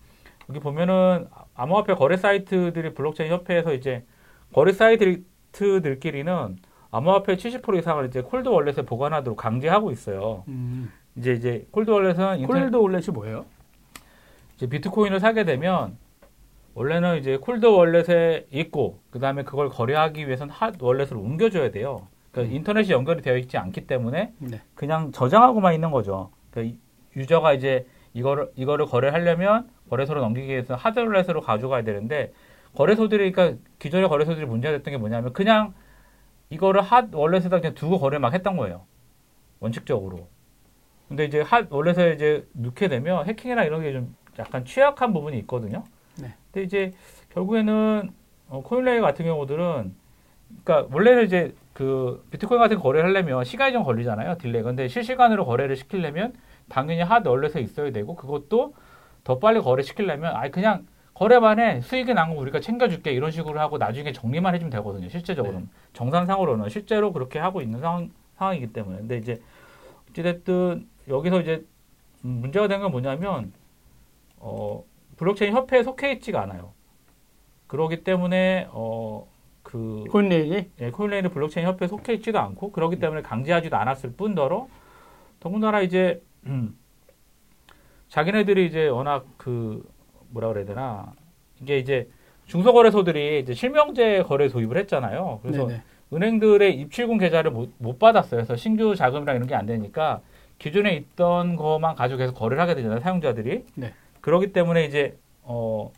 [0.50, 4.06] 여기 보면은 암호화폐 거래 사이트들이 블록체인 협회에서 이제
[4.54, 6.58] 거래 사이트들끼리는
[6.92, 10.44] 암호화폐 70% 이상을 이제 cold wallet에 보관하도록 강제하고 있어요.
[10.50, 13.46] 음, 이제 이제 cold wallet은 cold wallet이 뭐예요?
[14.62, 15.98] 이제 비트코인을 사게 되면
[16.76, 22.08] 원래는 이제 cold wallet에 있고 그 다음에 그걸 거래하기 위해서는 핫 월렛으로 옮겨줘야 돼요.
[22.32, 22.56] 그러니까 음.
[22.58, 24.62] 인터넷이 연결이 되어 있지 않기 때문에 네.
[24.76, 26.30] 그냥 저장하고만 있는 거죠.
[26.52, 26.80] 그러니까 이-
[27.20, 32.32] 유저가 이제 이거를 이거를 거래하려면 거래소로 넘기기 위해서 hot wallet으로 가져가야 되는데
[32.76, 35.74] 거래소들이 그러니까 기존의 거래소들이 문제가 됐던 게 뭐냐면 그냥
[36.52, 38.86] 이거를 핫월렛에다 그냥 두고 거래 막 했던 거예요.
[39.60, 40.28] 원칙적으로.
[41.10, 45.84] 근데 이제 핫 월렛에 이제 넣게 되면 해킹이나 이런 게 좀 약간 취약한 부분이 있거든요.
[46.20, 46.34] 네.
[46.52, 46.92] 근데 이제
[47.34, 48.10] 결국에는
[48.50, 49.96] 어, 코인레일 같은 경우들은
[50.64, 54.38] 그러니까 원래는 이제 그 비트코인 같은 거 거래를 하려면 시간이 좀 걸리잖아요.
[54.38, 54.62] delay.
[54.64, 56.34] 근데 실시간으로 거래를 시키려면
[56.68, 58.74] 당연히 hot wallet에 있어야 되고 그것도
[59.24, 63.78] 더 빨리 거래시키려면 아예 그냥 거래만 해 수익이 난 거 우리가 챙겨줄게 이런 식으로 하고
[63.78, 65.08] 나중에 정리만 해주면 되거든요.
[65.08, 65.68] 실제적으로는 네.
[65.94, 69.42] 정상상으로는 실제로 그렇게 하고 있는 상황, 상황이기 때문에 근데 이제
[70.10, 71.66] 어찌됐든 여기서 이제
[72.22, 73.54] 문제가 된 건 뭐냐면
[74.42, 74.84] 어
[75.18, 76.74] 블록체인 협회에 속해 있지가 않아요.
[77.68, 79.32] 그러기 때문에 어
[79.64, 84.68] 그 코인레일이 예, 코인레일은 블록체인 협회에 속해 있지도 않고 그러기 때문에 강제하지도 않았을 뿐더러
[85.40, 86.78] 더군다나 이제 음,
[88.10, 89.88] 자기네들이 이제 워낙 그
[90.30, 91.14] 뭐라 그래야 되나
[91.62, 92.10] 이게 이제
[92.48, 95.40] 중소거래소들이 이제 실명제 거래 도입을 했잖아요.
[95.42, 95.82] 그래서 네네.
[96.14, 98.40] 은행들의 입출금 계좌를 못, 못 받았어요.
[98.40, 100.22] 그래서 신규 자금이랑 이런 게 안 되니까
[100.60, 103.00] 기존에 있던 것만 가지고 계속 거래를 하게 되잖아요.
[103.00, 103.66] 사용자들이.
[103.76, 103.94] 네.
[104.22, 105.92] 그러기 때문에 이제 어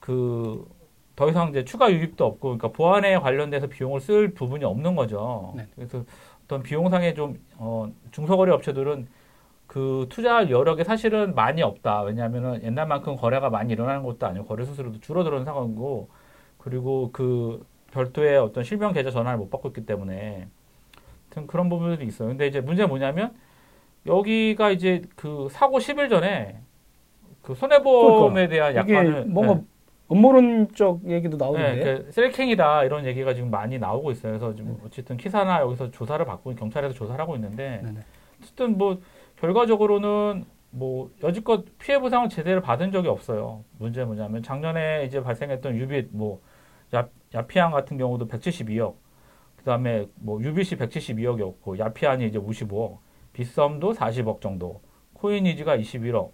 [0.00, 0.80] 그
[1.20, 5.52] 더 이상 이제 추가 유입도 없고 그러니까 보안에 관련돼서 비용을 쓸 부분이 없는 거죠.
[5.54, 5.66] 네.
[5.76, 6.02] 그래서
[6.46, 9.06] 어떤 비용상의 좀 어, 중소거래 업체들은
[9.66, 12.02] 그 투자할 여력이 사실은 많이 없다.
[12.04, 16.08] 왜냐하면은 옛날만큼 거래가 많이 일어나는 것도 아니고 거래 수수료도 줄어드는 상황이고
[16.56, 20.48] 그리고 그 별도의 어떤 실명 계좌 전환을 못 받고 있기 때문에
[21.26, 22.28] 하여튼 그런 부분들이 있어요.
[22.28, 23.34] 근데 이제 문제가 뭐냐면
[24.06, 26.60] 여기가 이제 그 사고 10일 전에
[27.42, 29.64] 그 손해보험에 대한 이게 약관을 뭔가 네.
[30.12, 34.32] 음모론적 얘기도 나오는데 네, 그 셀킹이다 이런 얘기가 지금 많이 나오고 있어요.
[34.32, 34.80] 그래서 지금 네.
[34.84, 38.00] 어쨌든 키사나 여기서 조사를 받고 경찰에서 조사를 하고 있는데 네네.
[38.40, 39.00] 어쨌든 뭐
[39.38, 43.64] 결과적으로는 뭐 여지껏 피해 보상을 제대로 받은 적이 없어요.
[43.78, 46.40] 문제 뭐냐면 작년에 이제 발생했던 유빗 뭐
[46.94, 48.94] 야, 야피안 같은 경우도 172억,
[49.56, 52.98] 그다음에 뭐 UBC 172억이었고 야피안이 이제 55억,
[53.32, 54.80] 빗썸도 40억 정도,
[55.14, 56.30] 코인이지가 21억,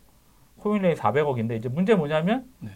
[0.66, 2.70] 코인레이 400억인데 이제 문제 뭐냐면 네.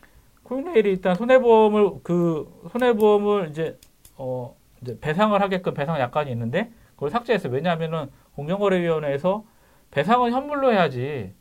[0.45, 3.77] 코인레일이 일단 손해보험을 그 손해보험을 이제
[4.17, 7.53] 어 이제 배상을 하게끔 배상 약관이 있는데 그걸 삭제했어요.
[7.53, 9.45] 왜냐하면은 공정거래위원회에서
[9.91, 11.35] 배상은 현물로 해야지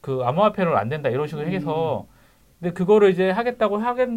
[0.00, 2.06] 그 암호화폐로 안 된다 이런 식으로 해서
[2.60, 4.08] 근데 그거를 이제 하겠다고 하겠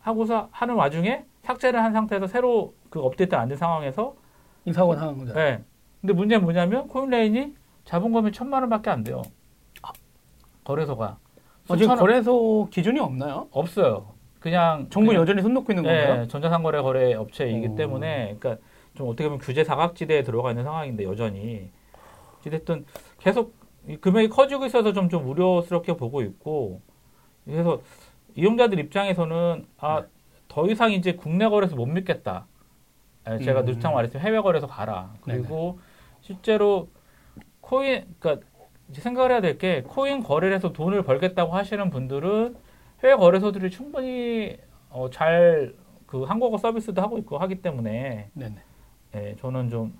[0.00, 4.16] 하고서 하는 와중에 삭제를 한 상태에서 새로 그 업데이트 안 된 상황에서
[4.64, 5.34] 이 사고가 당한 거죠.
[5.34, 5.62] 네.
[6.00, 7.54] 근데 문제는 뭐냐면 코인레인이
[7.84, 9.22] 자본금이 천만 원밖에 안 돼요.
[10.64, 11.18] 거래소가
[11.68, 13.48] 어, 지금 거래소 기준이 없나요?
[13.50, 14.12] 없어요.
[14.40, 16.16] 그냥 정부 그냥- 여전히 손 놓고 있는 건가요?
[16.22, 17.74] 네, 전자상거래 거래 업체이기 어.
[17.76, 18.62] 때문에 그러니까
[18.94, 21.70] 좀 어떻게 보면 규제 사각지대에 들어가 있는 상황인데 여전히
[22.40, 22.84] 어쨌든
[23.18, 23.54] 계속
[23.88, 26.80] 이 금액이 커지고 있어서 좀, 좀 우려스럽게 보고 있고
[27.44, 27.80] 그래서
[28.34, 30.04] 이용자들 입장에서는 아
[30.48, 32.44] 더 이상 이제 국내 거래소 못 믿겠다.
[33.30, 33.64] 예, 제가 음.
[33.64, 35.14] 늘상 말했지만 해외 거래소 가라.
[35.22, 35.78] 그리고
[36.20, 36.88] 실제로
[37.62, 38.46] 코인 그러니까
[39.00, 42.56] 생각을 해야 될 게 코인 거래를 해서 돈을 벌겠다고 하시는 분들은
[43.02, 44.56] 해외 거래소들이 충분히
[44.90, 45.74] 어, 잘
[46.06, 48.56] 그 한국어 서비스도 하고 있고 하기 때문에 네네.
[49.14, 49.98] 예, 저는 좀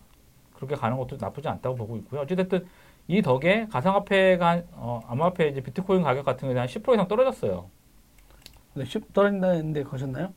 [0.54, 2.20] 그렇게 가는 것도 나쁘지 않다고 보고 있고요.
[2.20, 2.66] 어찌됐든
[3.08, 7.70] 이 덕에 가상화폐가 한, 어, 암호화폐 이제 비트코인 가격 같은 게 한 10% 이상 떨어졌어요.
[8.74, 10.34] 네, 쉽 떨어진다는데 거셨나요?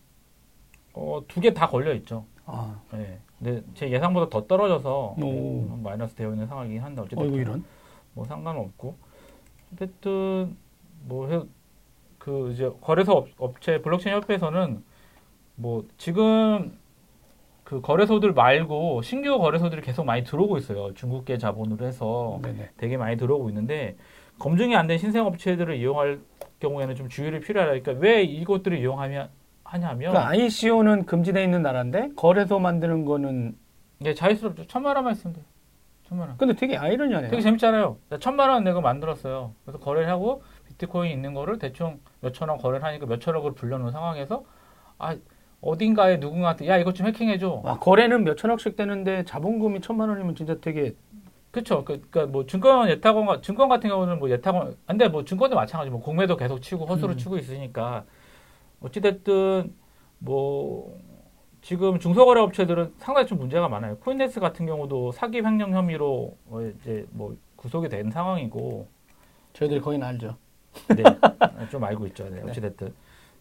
[0.94, 2.26] 어, 두 개 다 걸려 있죠.
[2.46, 3.20] 아, 예.
[3.38, 5.68] 근데 제 예상보다 더 떨어져서 오.
[5.72, 7.65] 어, 마이너스 되어 있는 상황이긴 한데 어쨌든 어이구 이런.
[8.15, 8.95] 뭐 상관없고
[9.73, 10.58] 어쨌든
[11.08, 11.45] 뭐
[12.17, 14.84] 그 이제 거래소 업, 업체 블록체인 협회에서는
[15.58, 16.75] 뭐 지금
[17.63, 20.91] 그 거래소들 말고 신규 거래소들이 계속 많이 들어오고 있어요.
[20.95, 22.71] 중국계 자본으로 해서 네네.
[22.78, 23.95] 되게 많이 들어오고 있는데
[24.39, 26.19] 검증이 안 된 신생 업체들을 이용할
[26.60, 27.80] 경우에는 좀 주의를 필요하다.
[27.80, 29.30] 그러니까 왜 이것들을 이용하면
[29.63, 33.56] 하냐면 그러니까 ICO는 금지되어 있는 나라인데 거래소 만드는 거는
[33.99, 34.65] 이게 자유스럽죠.
[34.65, 35.41] 천만 원만 있으면 돼.
[36.08, 36.38] 천만 원.
[36.38, 37.30] 근데 되게 아이러니하네요.
[37.32, 37.98] 되게 재밌잖아요.
[38.10, 39.54] 나 천만 원 내고 만들었어요.
[39.65, 44.44] 그래서 거래를 하고 비트코인 있는 거를 대충 몇천 원 거래를 하니까 몇천억을 불려놓은 상황에서
[44.98, 45.15] 아
[45.62, 47.62] 어딘가에 누군가한테 야 이것 좀 해킹해줘.
[47.63, 50.96] 와, 거래는 몇 천억씩 되는데 자본금이 천만 원이면 진짜 되게
[51.52, 51.84] 그쵸.
[51.86, 55.89] 그, 그니까 뭐 증권 예탁원, 가- 증권 같은 경우는 뭐 예탁원, 근데 뭐 증권도 마찬가지.
[55.89, 57.18] 뭐 공매도 계속 치고 허수로 음.
[57.18, 58.04] 치고 있으니까
[58.82, 59.74] 어찌 됐든
[60.20, 61.00] 뭐
[61.65, 63.97] 지금 중소거래 업체들은 상당히 좀 문제가 많아요.
[63.97, 68.88] 코인데스 같은 경우도 사기 횡령 혐의로 어, 이제 뭐 구속이 된 상황이고
[69.54, 70.36] 저희들 거긴 알죠.
[70.95, 71.01] 네,
[71.71, 72.30] 좀 알고 있죠.
[72.30, 72.93] 네, 어찌됐든.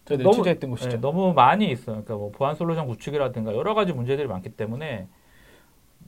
[0.06, 0.88] 저희들 너무- 취재했던 곳이죠.
[0.88, 1.96] 네, 너무 많이 있어요.
[1.96, 5.06] 그러니까 뭐 보안 솔루션 구축이라든가 여러 가지 문제들이 많기 때문에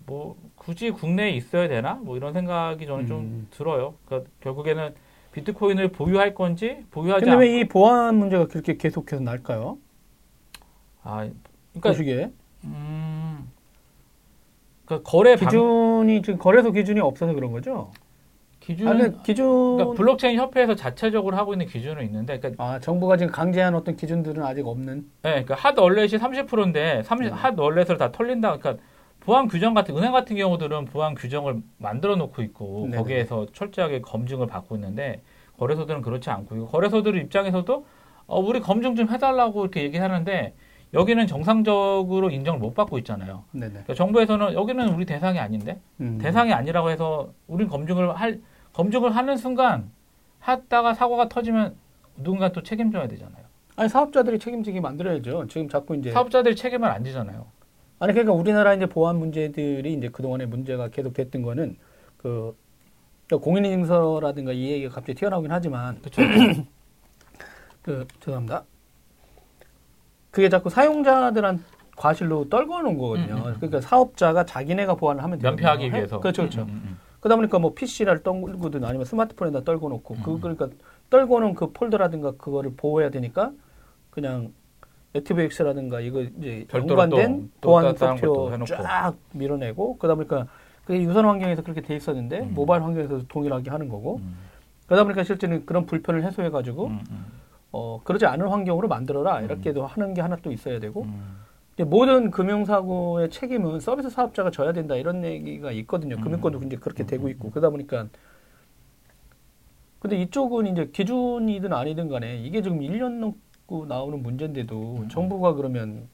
[0.06, 1.96] 뭐 굳이 국내에 있어야 되나?
[1.96, 3.48] 뭐 이런 생각이 저는 좀 음.
[3.50, 3.92] 들어요.
[4.06, 4.94] 그러니까 결국에는
[5.32, 7.40] 비트코인을 보유할 건지 보유하지 근데 않...
[7.40, 9.76] 왜이 보안 문제가 그렇게 계속해서 날까요?
[11.02, 11.28] 아,
[11.80, 12.30] 그러니까 보시기에
[12.64, 13.50] 음,
[14.84, 17.90] 그러니까 거래 방- 기준이 지금 거래소 기준이 없어서 그런 거죠?
[18.60, 23.32] 기준 아니 기준 그러니까 블록체인 협회에서 자체적으로 하고 있는 기준은 있는데, 그러니까, 아 정부가 지금
[23.32, 24.98] 강제한 어떤 기준들은 아직 없는.
[25.22, 27.32] 네, 그러니까 핫 월렛이 30%인데 30, 네.
[27.32, 28.58] 핫 월렛을 다 털린다.
[28.58, 28.82] 그러니까
[29.20, 32.96] 보안 규정 같은 은행 같은 경우들은 보안 규정을 만들어 놓고 있고 네네.
[32.96, 35.22] 거기에서 철저하게 검증을 받고 있는데
[35.58, 37.86] 거래소들은 그렇지 않고 거래소들 입장에서도
[38.26, 40.54] 어, 우리 검증 좀 해달라고 이렇게 얘기하는데
[40.94, 43.44] 여기는 정상적으로 인정을 못 받고 있잖아요.
[43.52, 46.18] 그러니까 정부에서는 여기는 우리 대상이 아닌데 음.
[46.18, 48.40] 대상이 아니라고 해서 우린 검증을 할
[48.72, 49.90] 검증을 하는 순간
[50.38, 51.76] 하다가 사고가 터지면
[52.16, 53.44] 누군가 또 책임져야 되잖아요.
[53.76, 55.48] 아니 사업자들이 책임지게 만들어야죠.
[55.48, 57.46] 지금 자꾸 이제 사업자들이 책임을 안 지잖아요.
[57.98, 61.76] 아니 그러니까 우리나라 이제 보안 문제들이 이제 그동안의 문제가 계속 됐던 거는
[62.16, 62.56] 그
[63.28, 66.22] 공인인증서라든가 이 얘기가 갑자기 튀어나오긴 하지만 그렇죠.
[67.82, 68.64] 그 죄송합니다.
[70.36, 71.64] 그게 자꾸 사용자들한
[71.96, 73.36] 과실로 떨궈 놓은 거거든요.
[73.36, 73.54] 음, 음, 음.
[73.54, 75.50] 그러니까 사업자가 자기네가 보안을 하면 되거든요.
[75.52, 76.20] 면피하기 위해서.
[76.20, 76.60] 그렇죠, 그렇죠.
[76.64, 80.22] 음, 음, 그러다 보니까 뭐 PC를 떨구든 아니면 스마트폰에다 떨궈 놓고 음.
[80.22, 80.68] 그 그러니까
[81.08, 83.52] 떨궈 놓은 그 폴더라든가 그거를 보호해야 되니까
[84.10, 84.52] 그냥
[85.14, 88.64] 액티브엑스라든가 이거 이제 연관된 또 보안 것도 소프트웨어.
[88.66, 90.48] 쫙 밀어내고 그러다 보니까
[90.84, 92.52] 그게 유선 환경에서 그렇게 돼 있었는데 음.
[92.52, 94.36] 모바일 환경에서도 동일하게 하는 거고 음,
[94.84, 97.24] 그러다 보니까 실제는 그런 불편을 해소해 가지고 음, 음,
[97.72, 99.44] 어 그러지 않은 환경으로 만들어라 음.
[99.44, 101.40] 이렇게도 하는 게 하나 또 있어야 되고 음.
[101.74, 106.16] 이제 모든 금융사고의 책임은 서비스 사업자가 져야 된다 이런 얘기가 있거든요.
[106.16, 106.20] 음.
[106.22, 108.06] 금융권도 이제 그렇게 음, 되고 음, 있고 그러다 보니까
[109.98, 115.08] 근데 이쪽은 이제 기준이든 아니든 간에 이게 지금 1년 넘고 나오는 문제인데도 음.
[115.08, 116.08] 정부가 그러면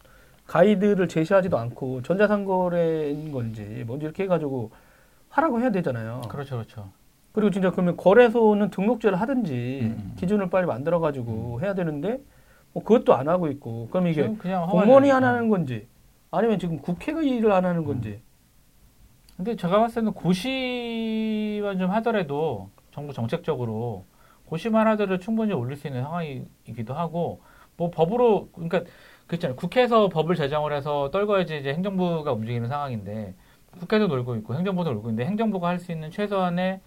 [0.46, 4.70] 가이드를 제시하지도 않고 전자상거래인 건지 뭔지 이렇게 해가지고
[5.28, 6.22] 하라고 해야 되잖아요.
[6.28, 6.90] 그렇죠, 그렇죠.
[7.32, 10.12] 그리고 진짜 그러면 거래소는 등록제를 하든지 음, 음.
[10.16, 12.20] 기준을 빨리 만들어 가지고 해야 되는데
[12.72, 13.88] 뭐 그것도 안 하고 있고.
[13.90, 15.86] 그럼 이게 공무원이 안 하는 건지
[16.30, 18.20] 아니면 지금 국회가 일을 안 하는 건지.
[19.36, 24.04] 근데 제가 봤을 때는 고시만 좀 하더라도 정부 정책적으로
[24.46, 27.40] 고시만 하더라도 충분히 올릴 수 있는 상황이기도 하고
[27.78, 28.82] 뭐 법으로 그러니까
[29.26, 29.56] 그렇잖아요.
[29.56, 33.34] 국회에서 법을 제정을 해서 떨궈야지 이제 행정부가 움직이는 상황인데
[33.80, 36.80] 국회도 놀고 있고 행정부도 놀고 있는데 행정부가 할 수 있는 최소한의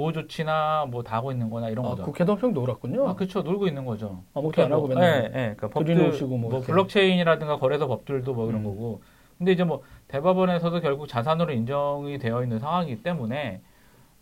[0.00, 2.04] 보호 조치나 뭐 다 하고 있는 거나 이런 아, 거죠.
[2.04, 3.06] 국회도 엄청 놀았군요.
[3.08, 3.42] 아, 그렇죠.
[3.42, 4.22] 놀고 있는 거죠.
[4.32, 5.54] 아무것도 안 하고 뭐, 맨날 예, 예.
[5.56, 5.94] 그러니까 법들,
[6.26, 6.60] 뭐 뭐.
[6.60, 8.64] 블록체인이라든가 거래소 법들도 뭐 이런 음.
[8.64, 9.02] 거고.
[9.36, 13.60] 근데 이제 뭐 대법원에서도 결국 자산으로 인정이 되어 있는 상황이기 때문에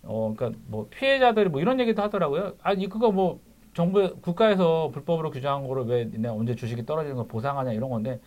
[0.02, 2.54] 어, 그러니까 뭐 피해자들이 뭐 이런 얘기도 하더라고요.
[2.62, 3.40] 아니 그거 뭐
[3.74, 8.20] 정부 국가에서 불법으로 규정한 거를 왜 내가 언제 주식이 떨어지는 걸 보상하냐 이런 건데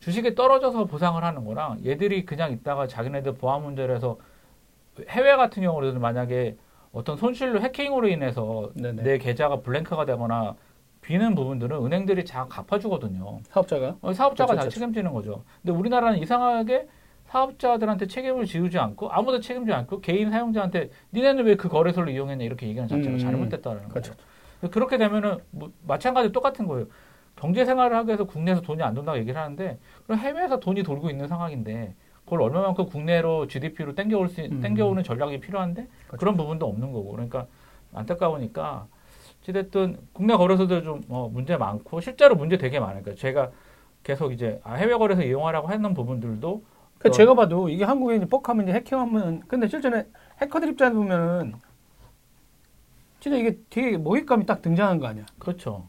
[0.00, 4.18] 주식이 떨어져서 보상을 하는 거랑 얘들이 그냥 있다가 자기네들 보안 문제를 해서
[5.08, 6.56] 해외 같은 경우는 만약에
[6.92, 9.02] 어떤 손실로 해킹으로 인해서 네네.
[9.02, 10.54] 내 계좌가 블랭크가 되거나
[11.00, 13.40] 비는 부분들은 은행들이 다 갚아주거든요.
[13.48, 14.70] 사업자가 어, 사업자가 그렇죠, 다 그렇죠.
[14.70, 15.42] 책임지는 거죠.
[15.62, 16.86] 근데 우리나라는 이상하게
[17.26, 22.68] 사업자들한테 책임을 지우지 않고 아무도 책임지지 않고 개인 사용자한테 니네는 왜 그 거래소를 이용했냐 이렇게
[22.68, 24.12] 얘기하는 자체가 음, 잘못됐다는 그렇죠.
[24.60, 24.70] 거죠.
[24.70, 26.86] 그렇게 되면은 뭐 마찬가지 로 똑같은 거예요.
[27.34, 31.26] 경제 생활을 하기 위해서 국내에서 돈이 안 돈다고 얘기를 하는데 그럼 해외에서 돈이 돌고 있는
[31.26, 34.60] 상황인데 그걸 얼마만큼 국내로 GDP로 땡겨올 수 음.
[34.60, 36.16] 땡겨오는 전략이 필요한데 그렇죠.
[36.16, 37.46] 그런 부분도 없는 거고 그러니까
[37.92, 38.86] 안타까우니까
[39.42, 43.50] 어찌됐든 국내 거래소들 좀 어, 문제 많고 실제로 문제 되게 많으니까 제가
[44.02, 46.62] 계속 이제 아, 해외 거래소 이용하라고 하는 부분들도
[46.98, 47.10] 그 어.
[47.10, 50.06] 제가 봐도 이게 한국에 이제 뻑하면 이제 해킹하면 근데 실제는
[50.40, 51.54] 해커들 입장에서 보면은
[53.20, 55.24] 진짜 이게 되게 모의감이 딱 등장한 거 아니야.
[55.38, 55.86] 그렇죠.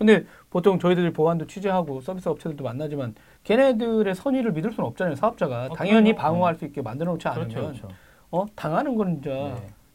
[0.00, 5.14] 근데 보통 저희들 보안도 취재하고 서비스 업체들도 만나지만 걔네들의 선의를 믿을 수는 없잖아요.
[5.16, 6.22] 사업자가 어, 당연히 그럼요.
[6.22, 7.66] 방어할 수 있게 만들어 놓지 않으면 그렇죠.
[7.80, 7.88] 그렇죠.
[8.30, 9.30] 어 당하는 건 진짜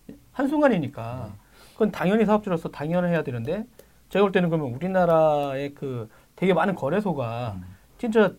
[0.08, 0.15] 네.
[0.31, 1.34] 한순간이니까
[1.73, 3.65] 그건 당연히 사업주로서 당연해야 되는데
[4.10, 7.63] 제가 볼 때는 그러면 우리나라의 그 되게 많은 거래소가 음.
[7.97, 8.34] 진짜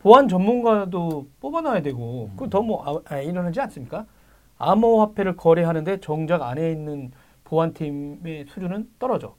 [0.00, 2.36] 보안 전문가도 뽑아놔야 되고 음.
[2.36, 4.06] 그더뭐 아, 일어나지 않습니까?
[4.58, 7.10] 암호화폐를 거래하는데 정작 안에 있는
[7.44, 9.34] 보안팀의 수준은 떨어져.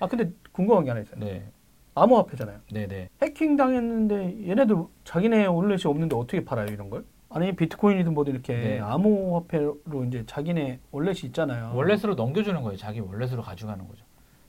[0.00, 1.20] 아 근데 궁금한 게 하나 있어요.
[1.20, 1.50] 네.
[1.94, 2.58] 암호화폐잖아요.
[2.72, 3.08] 네, 네.
[3.22, 7.04] 해킹 당했는데 얘네들 자기네 월렛이 없는데 어떻게 팔아요 이런 걸?
[7.30, 8.80] 아니 비트코인이든 뭐든 이렇게 네.
[8.80, 11.72] 암호화폐로 이제 자기네 월렛이 있잖아요.
[11.74, 12.76] 월렛으로 넘겨주는 거예요.
[12.76, 14.04] 자기 월렛으로 가져가는 거죠.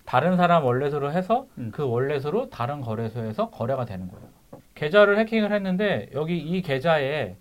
[0.06, 1.72] 다른 사람 월렛으로 해서 음.
[1.74, 4.28] 그 월렛으로 다른 거래소에서 거래가 되는 거예요.
[4.76, 7.38] 계좌를 해킹을 했는데 여기 이 계좌에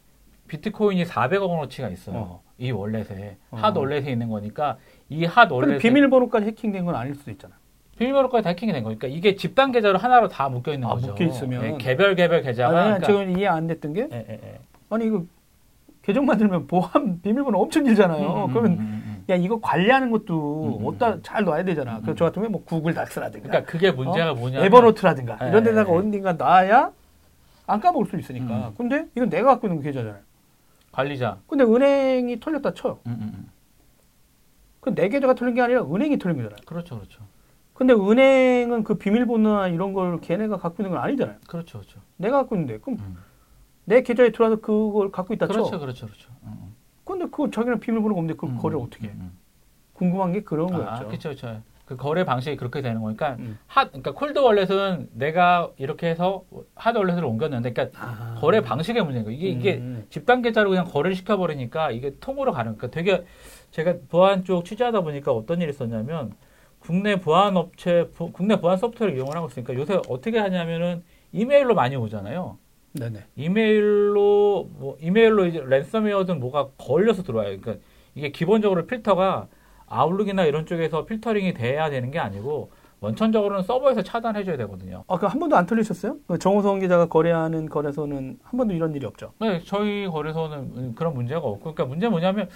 [0.49, 2.17] 비트코인이 400억 원어치가 있어요.
[2.17, 2.43] 어.
[2.57, 3.57] 이 월렛에 어.
[3.57, 4.79] 핫 월렛에 있는 거니까
[5.11, 7.55] 이 핫 월렛에 비밀번호까지 해킹된 건 아닐 수도 있잖아.
[7.99, 11.09] 비밀번호까지 다 해킹이 된 거니까 이게 집단 계좌로 하나로 다 묶여 있는 아, 거죠.
[11.09, 11.65] 묶여 있으면.
[11.65, 14.59] 예, 개별 개별 계좌가 아니, 그러니까, 지금 이해 안 됐던 게 예, 예, 예.
[14.91, 15.25] 아니 이거
[16.03, 18.27] 계정 만들면 보안 비밀번호 엄청 길잖아요.
[18.27, 19.25] 음, 음, 그러면 음, 음, 음.
[19.31, 21.97] 야 이거 관리하는 것도 음, 어디다 잘 놔야 되잖아.
[21.97, 25.91] 음, 그래서 저 같으면 뭐 구글 닥스라든가 그러니까 그게 문제가 뭐냐면 에버노트라든가 네, 이런 데다가
[25.91, 25.97] 네.
[25.97, 26.91] 어딘가 놔야
[27.67, 28.69] 안 까먹을 수 있으니까.
[28.69, 28.75] 음.
[28.77, 30.21] 근데 이건 내가 갖고 있는 계좌잖아요.
[30.93, 31.39] 관리자.
[31.47, 32.99] 근데 은행이 털렸다 쳐요.
[33.07, 33.51] 음, 음, 음.
[34.81, 36.59] 그내 계좌가 털린 게 아니라 은행이 털린 거잖아요.
[36.67, 37.23] 그렇죠, 그렇죠,
[37.75, 41.37] 근데 은행은 그 비밀번호나 이런 걸 걔네가 갖고 있는 건 아니잖아요.
[41.47, 42.01] 그렇죠, 그렇죠.
[42.17, 43.17] 내가 갖고 있는데 그럼 음.
[43.85, 45.79] 내 계좌에 들어와서 그걸 갖고 있다 그렇죠, 쳐.
[45.79, 46.31] 그렇죠, 그렇죠.
[46.45, 46.75] 음, 음.
[47.05, 49.11] 근데 그거 자기는 비밀번호가 없는데 그 음, 거래를 음, 어떻게 해?
[49.11, 49.39] 음, 음.
[49.93, 51.07] 궁금한 게 그런 아, 거였죠.
[51.09, 51.63] 그렇죠, 그렇죠.
[51.85, 53.59] 그 거래 방식이 그렇게 되는 거니까 음.
[53.67, 56.45] hot, 그러니까 cold wallet은 내가 이렇게 해서
[56.77, 58.37] hot wallet으로 옮겼는데, 그러니까 아.
[58.39, 59.37] 거래 방식의 문제인 거예요.
[59.37, 60.07] 이게 이게 음.
[60.09, 63.27] 집단 계좌로 그냥 거래를 시켜 버리니까 이게 통으로 가는 거니까 되게
[63.73, 66.33] 제가 보안 쪽 취재하다 보니까 어떤 일이 있었냐면
[66.85, 71.97] 국내 보안 업체, 부- 국내 보안 소프트웨어를 이용을 하고 있으니까 요새 어떻게 하냐면은 이메일로 많이
[71.97, 72.59] 오잖아요.
[72.93, 73.25] 네네.
[73.37, 77.59] 이메일로 뭐 이메일로 이제 랜섬웨어든 뭐가 걸려서 들어와요.
[77.61, 79.49] 그러니까 이게 기본적으로 필터가
[79.87, 82.71] 아웃룩이나 이런 쪽에서 필터링이 돼야 되는 게 아니고
[83.01, 85.05] 원천적으로는 서버에서 차단해줘야 되거든요.
[85.09, 86.17] 아, 그 한 번도 안 털리셨어요?
[86.27, 89.33] 그 정호성 기자가 거래하는 거래소는 한 번도 이런 일이 없죠.
[89.41, 92.49] 네, 저희 거래소는 그런 문제가 없고, 그러니까 문제 뭐냐면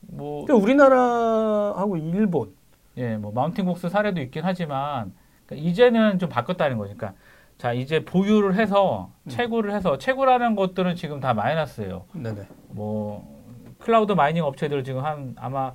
[0.00, 2.54] 뭐 근데 우리나라하고 일본,
[2.96, 5.12] 예, 뭐 마운팅복스 사례도 있긴 하지만
[5.46, 6.94] 그러니까 이제는 좀 바뀌었다는 거죠.
[6.96, 7.18] 그러니까
[7.58, 9.28] 자 이제 보유를 해서 음.
[9.28, 12.04] 채굴을 해서 채굴하는 것들은 지금 다 마이너스예요.
[12.12, 12.46] 네네.
[12.68, 13.34] 뭐
[13.78, 15.72] cloud mining 업체들 지금 한 아마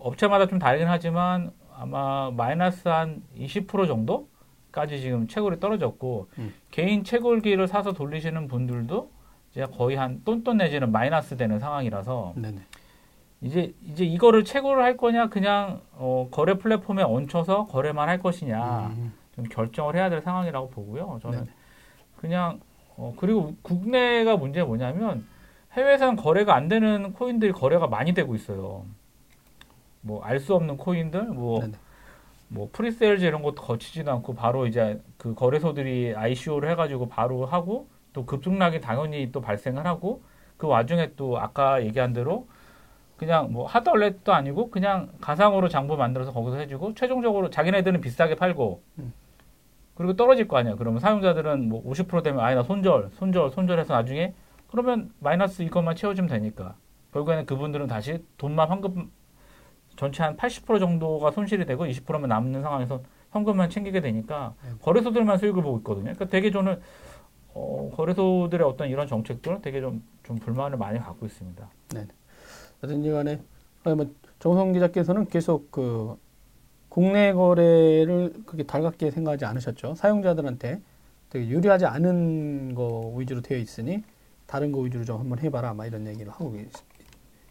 [0.00, 6.54] 업체마다 좀 다르긴 하지만 아마 마이너스 한 20% 정도까지 지금 채굴이 떨어졌고 음.
[6.70, 9.10] 개인 채굴기를 사서 돌리시는 분들도
[9.52, 12.58] 이제 거의 한 똔똔 내지는 마이너스 되는 상황이라서 네네.
[13.40, 19.12] 이제 이제 이거를 채굴을 할 거냐 그냥 어, 거래 플랫폼에 얹혀서 거래만 할 것이냐 음.
[19.34, 21.18] 좀 결정을 해야 될 상황이라고 보고요.
[21.22, 21.50] 저는 네네.
[22.16, 22.60] 그냥
[22.96, 25.26] 어, 그리고 국내가 문제 뭐냐면
[25.74, 28.84] 해외에서는 거래가 안 되는 코인들이 거래가 많이 되고 있어요.
[30.00, 31.72] 뭐 알 수 없는 코인들, 뭐, 네네.
[32.48, 38.24] 뭐 pre-sales 이런 것도 거치지도 않고 바로 이제 그 거래소들이 ICO를 해가지고 바로 하고 또
[38.26, 40.22] 급등락이 당연히 또 발생을 하고
[40.56, 42.48] 그 와중에 또 아까 얘기한 대로
[43.18, 48.82] 그냥 뭐 hot wallet도 아니고 그냥 가상으로 장부 만들어서 거기서 해주고 최종적으로 자기네들은 비싸게 팔고
[49.00, 49.12] 음.
[49.96, 50.76] 그리고 떨어질 거 아니야.
[50.76, 54.32] 그러면 사용자들은 뭐 50% 되면 아니 나 손절, 손절, 손절해서 나중에
[54.70, 56.76] 그러면 마이너스 이것만 채워주면 되니까
[57.12, 58.96] 결국에는 그분들은 다시 돈만 환급
[59.96, 63.02] 전체 한 80% 정도가 손실이 되고 20%만 남는 상황에서
[63.32, 64.70] 현금만 챙기게 되니까 네.
[64.80, 66.04] 거래소들만 수익을 보고 있거든요.
[66.04, 66.80] 그러니까 되게 저는
[67.54, 71.68] 어, 거래소들의 어떤 이런 정책들은 되게 좀, 좀 불만을 많이 갖고 있습니다.
[72.82, 73.40] 어든지 간에
[73.84, 74.06] 뭐
[74.38, 76.16] 정성 기자께서는 계속 그
[76.88, 79.94] 국내 거래를 그렇게 달갑게 생각하지 않으셨죠.
[79.94, 80.80] 사용자들한테
[81.30, 84.02] 되게 유리하지 않은 거 위주로 되어 있으니
[84.46, 85.74] 다른 거 위주로 좀 한번 해봐라.
[85.74, 86.56] 막 이런 얘기를 하고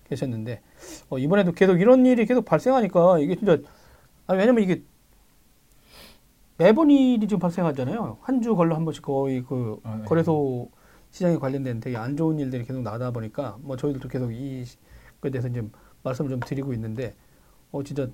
[0.09, 0.61] 계셨는데
[1.09, 3.57] 어, 이번에도 계속 이런 일이 계속 발생하니까 이게 진짜
[4.25, 4.81] 아니 왜냐면 이게
[6.57, 8.17] 매번 일이 지금 발생하잖아요.
[8.21, 10.05] 한 주 걸러 한 번씩 거의 그 아, 네.
[10.05, 10.69] 거래소
[11.11, 14.63] 시장에 관련된 되게 안 좋은 일들이 계속 나다 보니까 뭐 저희들도 계속 이
[15.27, 15.71] 그에 대해서 좀
[16.03, 17.13] 말씀을 좀 드리고 있는데
[17.71, 18.07] 어 진짜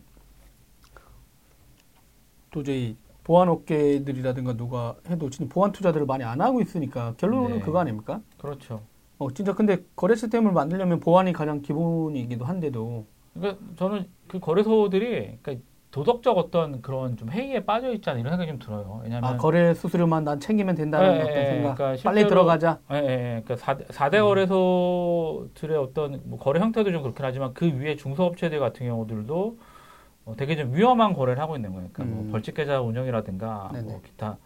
[2.52, 7.62] 도저히 보안 업계들이라든가 누가 해도 진짜 보안 투자들을 많이 안 하고 있으니까 결론은 네.
[7.62, 8.22] 그거 아닙니까?
[8.38, 8.82] 그렇죠.
[9.18, 15.66] 어 진짜 근데 거래 시스템을 만들려면 보안이 가장 기본이기도 한데도 그러니까 저는 그 거래소들이 그러니까
[15.94, 19.00] 도덕적 어떤 그런 좀 회의에 빠져 있지 않나 이런 생각이 좀 들어요.
[19.04, 22.80] 왜냐하면 아 거래 수수료만 난 챙기면 된다는 예, 어떤 예, 생각 그러니까 빨리 실제로- 들어가자
[22.92, 23.02] 예, 예,
[23.36, 23.42] 예.
[23.46, 24.24] 그러니까 4대, 4대 음.
[24.26, 29.58] 거래소들의 어떤 뭐 거래 형태도 좀 그렇긴 하지만 그 위에 중소업체들 같은 경우들도
[30.26, 31.90] 어, 되게 좀 위험한 거래를 하고 있는 거예요.
[31.94, 32.24] 그러니까 음.
[32.24, 33.84] 뭐 벌칙 계좌 운영이라든가 네네.
[33.92, 34.38] 뭐 기타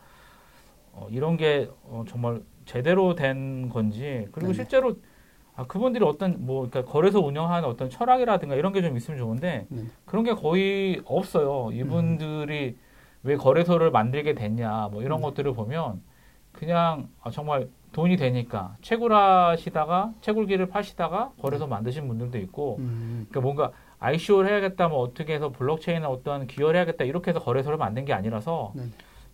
[0.91, 4.53] 어, 이런 게 어, 정말 제대로 된 건지 그리고 네네.
[4.53, 4.95] 실제로
[5.58, 9.84] 아, 그분들이 어떤 뭐 그러니까 거래소 운영하는 어떤 철학이라든가 이런 게 좀 있으면 좋은데 네.
[10.06, 11.72] 그런 게 거의 없어요.
[11.74, 12.78] 이분들이
[13.24, 15.24] 왜 거래소를 만들게 됐냐 뭐 이런 음.
[15.24, 16.02] 것들을 보면
[16.52, 23.72] 그냥 아, 정말 돈이 되니까 채굴하시다가 채굴기를 파시다가 거래소 만드신 분들도 있고 음, 그러니까 뭔가
[24.00, 28.73] ICO를 해야겠다 뭐 어떻게 해서 블록체인에 어떤 기여를 해야겠다 이렇게 해서 거래소를 만든 게 아니라서
[28.75, 28.84] 네.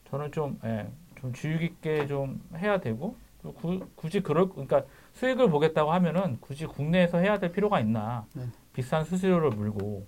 [0.10, 0.88] 저는 좀, 예,
[1.20, 3.16] 좀 주의 깊게 좀 해야 되고
[3.60, 4.84] 구, 굳이 그럴 그러니까
[5.14, 8.44] 수익을 보겠다고 하면은 굳이 국내에서 해야 될 필요가 있나 네.
[8.74, 10.08] 비싼 수수료를 물고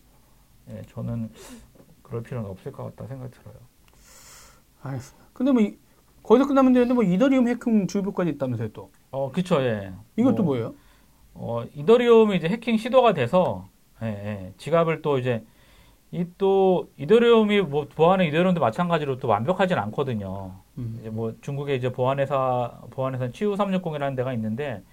[0.70, 1.32] 예, 저는
[2.04, 3.56] 그럴 필요는 없을 것 같다 생각이 들어요.
[4.82, 5.26] 알겠습니다.
[5.34, 5.78] 근데 뭐 이-
[6.24, 9.94] 거기서 끝나면 되는데 뭐 이더리움 해킹 주의보까지 있다면서요 또 어, 그쵸, 예.
[10.18, 10.76] 이것도 뭐, 뭐예요?
[11.34, 13.70] 어, 이더리움이 이제 해킹 시도가 돼서
[14.02, 15.46] 예, 예, 지갑을 또 이제
[16.12, 20.56] 이 또 이더리움이 뭐 보안은 이더리움도 마찬가지로 또 완벽하진 않거든요.
[20.78, 24.84] 음, 이제 뭐 중국에 이제 보안회사 보안회사 치우 360이라는 데가 있는데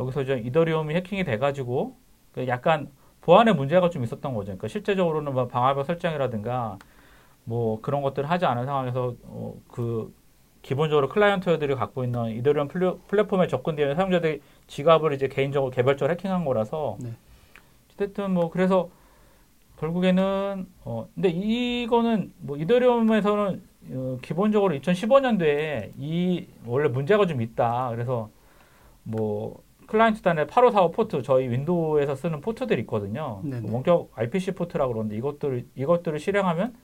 [0.00, 1.96] 여기서 이제 이더리움이 해킹이 돼가지고
[2.32, 2.90] 그 약간
[3.20, 4.46] 보안에 문제가 좀 있었던 거죠.
[4.46, 6.78] 그러니까 실제적으로는 뭐 방화벽 설정이라든가
[7.44, 10.14] 뭐 그런 것들을 하지 않은 상황에서 어, 그
[10.62, 17.12] 기본적으로 클라이언트들이 갖고 있는 이더리움 플랫폼에 접근되는 사용자들이 지갑을 이제 개인적으로 개별적으로 해킹한 거라서 네.
[17.94, 18.90] 어쨌든 뭐 그래서
[19.78, 27.88] 결국에는 어 근데 이거는 뭐 이더리움에서는 어, 기본적으로 2015년도에 이 원래 문제가 좀 있다.
[27.90, 28.28] 그래서
[29.02, 33.40] 뭐 클라이언트 단의 8545 포트 저희 윈도우에서 쓰는 포트들이 있거든요.
[33.42, 33.68] 네네.
[33.72, 36.74] 원격 RPC 포트라고 그러는데 이것들 이것들을 실행하면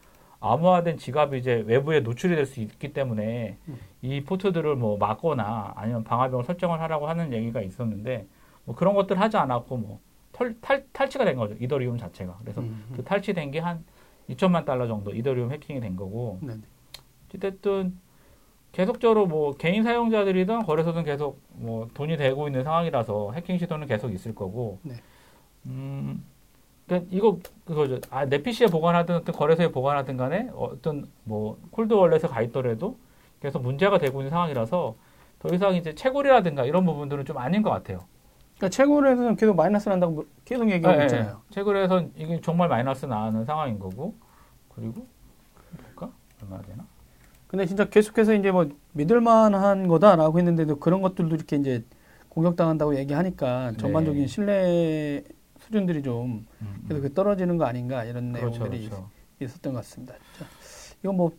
[0.41, 3.79] 암호화된 지갑이 이제 외부에 노출이 될 수 있기 때문에 음.
[4.03, 8.27] 이 포트들을 뭐 막거나 아니면 방화벽을 설정을 하라고 하는 얘기가 있었는데
[8.65, 10.01] 뭐 그런 것들 하지 않았고 뭐
[10.33, 13.85] 털, 탈, 탈취가 된 거죠 이더리움 자체가 그래서 음, 그 탈취된 게 한
[14.29, 16.55] 2천만 달러 정도 이더리움 해킹이 된 거고 네.
[17.35, 17.97] 어쨌든
[18.77, 24.35] 계속적으로 뭐 개인 사용자들이든 거래소든 계속 뭐 돈이 되고 있는 상황이라서 해킹 시도는 계속 있을
[24.35, 24.81] 거고.
[24.83, 24.97] 네.
[25.65, 26.23] 음,
[26.85, 27.99] 그러니까 이거 그거죠.
[28.11, 32.99] 아, 내 PC에 보관하든 어떤 거래소에 보관하든 간에 어떤 뭐 콜드 월렛에 가 있더라도
[33.41, 34.95] 계속 문제가 되고 있는 상황이라서
[35.39, 38.05] 더 이상 이제 채굴이라든가 이런 부분들은 좀 아닌 것 같아요.
[38.59, 41.41] 그러니까 채굴에서는 계속 마이너스 난다고 뭐 계속 얘기하고 네, 있잖아요.
[41.49, 44.15] 채굴에선 이게 정말 마이너스 나는 상황인 거고.
[44.75, 45.07] 그리고
[45.79, 46.11] 볼까?
[46.43, 46.85] 얼마나 되나?
[47.49, 51.85] 근데 진짜 계속해서 이제 뭐 믿을만한 거다라고 했는데도 그런 것들도 이렇게 이제
[52.29, 53.77] 공격당한다고 얘기하니까 네.
[53.77, 55.23] 전반적인 신뢰
[55.61, 56.89] 수준들이 좀 음, 음.
[56.89, 59.09] 계속 떨어지는 거 아닌가 이런 그렇죠, 내용들이 그렇죠.
[59.41, 60.15] 있었던 것 같습니다.
[61.03, 61.33] 이건 뭐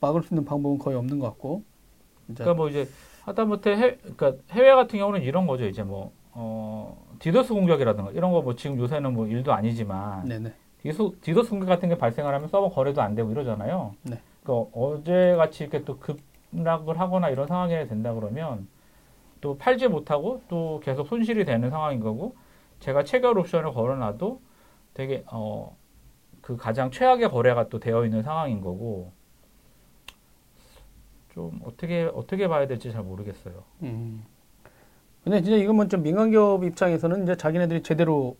[0.00, 1.62] 막을 수 있는 방법은 거의 없는 것 같고.
[2.26, 2.88] 그러니까 뭐 이제
[3.22, 5.66] 하다못해 해, 그러니까 해외 같은 경우는 이런 거죠.
[5.66, 10.54] 이제 뭐 어, 디도스 공격이라든가 이런 거 뭐 지금 요새는 뭐 일도 아니지만 네네.
[10.82, 13.94] 디도스, 디도스 공격 같은 게 발생을 하면 서버 거래도 안 되고 이러잖아요.
[14.04, 14.18] 네.
[14.50, 18.68] 그러니까 어제 같이 이렇게 또 급락을 하거나 이런 상황이 된다 그러면
[19.40, 22.36] 또 팔지 못하고 또 계속 손실이 되는 상황인 거고
[22.80, 24.40] 제가 체결 옵션을 걸어놔도
[24.94, 25.80] 되게 어
[26.40, 29.12] 그 가장 최악의 거래가 또 되어 있는 상황인 거고
[31.34, 33.62] 좀 어떻게 어떻게 봐야 될지 잘 모르겠어요.
[33.82, 34.24] 음.
[35.22, 38.36] 근데 진짜 이건 뭐좀 민간 기업 입장에서는 이제 자기네들이 제대로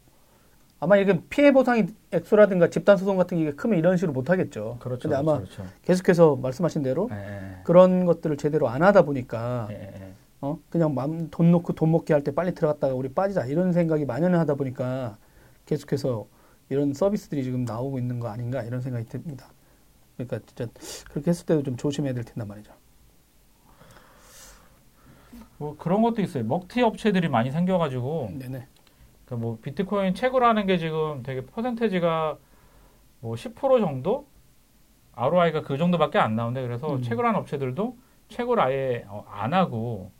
[0.80, 4.78] 아마 이게 피해 보상이 액수라든가 집단 소송 같은 게 크면 이런 식으로 못 하겠죠.
[4.80, 5.02] 그렇죠.
[5.02, 5.66] 근데 아마 그렇죠.
[5.82, 10.12] 계속해서 말씀하신 대로 예, 예, 그런 것들을 제대로 안 하다 보니까 예, 예.
[10.40, 14.06] 어 그냥 맘 돈 놓고 돈 먹게 할 때 빨리 들어갔다가 우리 빠지자 이런 생각이
[14.06, 15.18] 만연을 하다 보니까
[15.66, 16.26] 계속해서
[16.70, 19.48] 이런 서비스들이 지금 나오고 있는 거 아닌가 이런 생각이 듭니다.
[20.16, 20.66] 그러니까 진짜
[21.10, 22.72] 그렇게 했을 때도 좀 조심해야 될 텐단 말이죠.
[25.58, 26.42] 뭐 그런 것도 있어요.
[26.44, 28.66] 먹튀 업체들이 많이 생겨가지고 네네.
[29.30, 32.36] 그뭐 비트코인 채굴 하는 게 지금 되게 퍼센테지가
[33.20, 34.26] 뭐 10% 정도
[35.14, 37.02] ROI가 그 정도밖에 안 나오는데 그래서 음.
[37.02, 37.96] 채굴하는 업체들도
[38.28, 40.10] 채굴 아예 어, 안 하고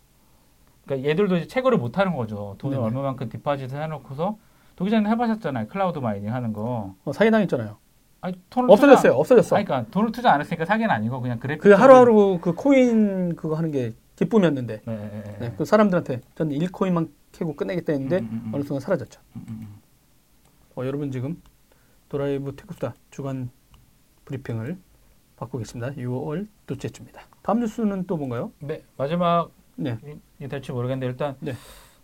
[0.85, 2.55] 그러니까 얘들도 이제 채굴을 못 하는 거죠.
[2.59, 2.87] 돈을 네네.
[2.87, 4.39] 얼마만큼 deposit을 해놓고서
[4.77, 5.69] 도기자님 해보셨잖아요.
[5.69, 6.95] cloud mining 하는 거.
[7.05, 7.77] 어, 사기 당했잖아요.
[8.23, 9.13] 아니 돈을 없어졌어요.
[9.13, 9.57] 투자, 없어졌어.
[9.57, 11.63] 아니, 그러니까 돈을 투자 안 했으니까 사기는 아니고 그냥 그래픽.
[11.63, 15.37] 그 하루하루 그 코인 그거 하는 게 기쁨이었는데 네, 네, 네.
[15.41, 18.55] 네, 그 사람들한테 저는 1코인만 캐고 끝내겠다 했는데 음, 음, 음.
[18.55, 19.21] 어느 순간 사라졌죠.
[19.37, 19.81] 음, 음, 음.
[20.77, 21.41] 어, 여러분 지금
[22.11, 23.51] 드라이브 테크수다 주간
[24.27, 24.77] 브리핑을
[25.37, 25.93] 받고 계십니다.
[25.95, 27.23] 6월 둘째 주입니다.
[27.43, 28.53] 다음 뉴스는 또 뭔가요?
[28.59, 29.97] 네 마지막 네.
[30.39, 31.55] 이 될지 모르겠는데 일단 네.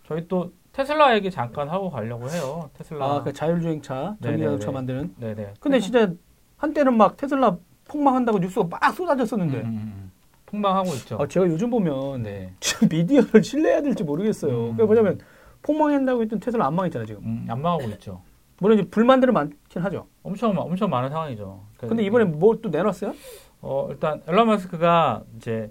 [0.06, 2.70] 저희 또 테슬라 얘기 잠깐 하고 가려고 해요.
[2.74, 3.04] 테슬라.
[3.04, 4.16] 아, 그 자율주행차.
[4.22, 5.14] 전기자동차 만드는.
[5.18, 5.54] 네네.
[5.60, 6.12] 근데 진짜
[6.56, 7.56] 한때는 막 테슬라
[7.88, 10.05] 폭망한다고 뉴스가 막 쏟아졌었는데, 음.
[10.46, 11.18] 폭망하고 있죠.
[11.20, 12.52] 아, 제가 요즘 보면 네.
[12.88, 14.52] 미디어를 신뢰해야 될지 모르겠어요.
[14.52, 14.76] 음.
[14.76, 15.18] 그러니까 뭐냐면
[15.62, 17.22] 폭망한다고 했던 테슬라 안 망했잖아요 지금.
[17.24, 18.22] 음, 안 망하고 있죠.
[18.58, 20.06] 물론 이제 불만들은 많긴 하죠.
[20.22, 21.62] 엄청 엄청 많은 상황이죠.
[21.76, 23.14] 그러니까 근데 이번에 뭐또 내놨어요?
[23.60, 25.70] 어 일단 일론 머스크가 이제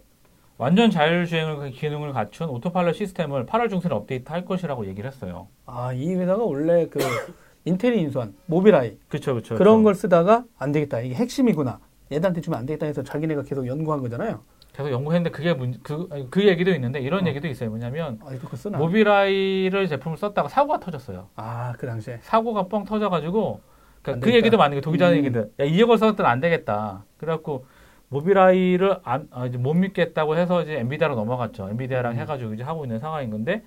[0.58, 5.48] 완전 자율주행을 그 기능을 갖춘 오토파일럿 시스템을 8월 중순에 업데이트할 것이라고 얘기를 했어요.
[5.66, 7.00] 아, 이 회사가 원래 그
[7.66, 9.56] 인텔이 인수한 모빌아이 그렇죠, 그렇죠.
[9.56, 11.02] 그런 걸 쓰다가 안 되겠다.
[11.02, 11.80] 이게 핵심이구나.
[12.12, 14.42] 얘들한테 주면 안 되겠다 해서 자기네가 계속 연구한 거잖아요.
[14.76, 17.28] 계속 연구했는데 그게 문, 그, 그 얘기도 있는데 이런 어.
[17.30, 17.70] 얘기도 있어요.
[17.70, 18.78] 뭐냐면 아?
[18.78, 21.30] 모빌아이를 제품을 썼다가 사고가 터졌어요.
[21.38, 22.20] 아, 그 당시에.
[22.22, 24.34] 사고가 뻥 터져 가지고 안 그러니까 그.
[24.34, 25.16] 얘기도 많은 게 도기자 음.
[25.16, 25.52] 얘기들.
[25.62, 27.06] 야, 이걸 썼더니 안 되겠다.
[27.18, 27.66] 그래 갖고
[28.10, 31.70] 모빌아이를 안, 아, 이제 못 믿겠다고 해서 이제 엔비디아로 넘어갔죠.
[31.70, 32.18] 엔비디아랑 음.
[32.20, 33.64] 해 가지고 이제 하고 있는 상황인 건데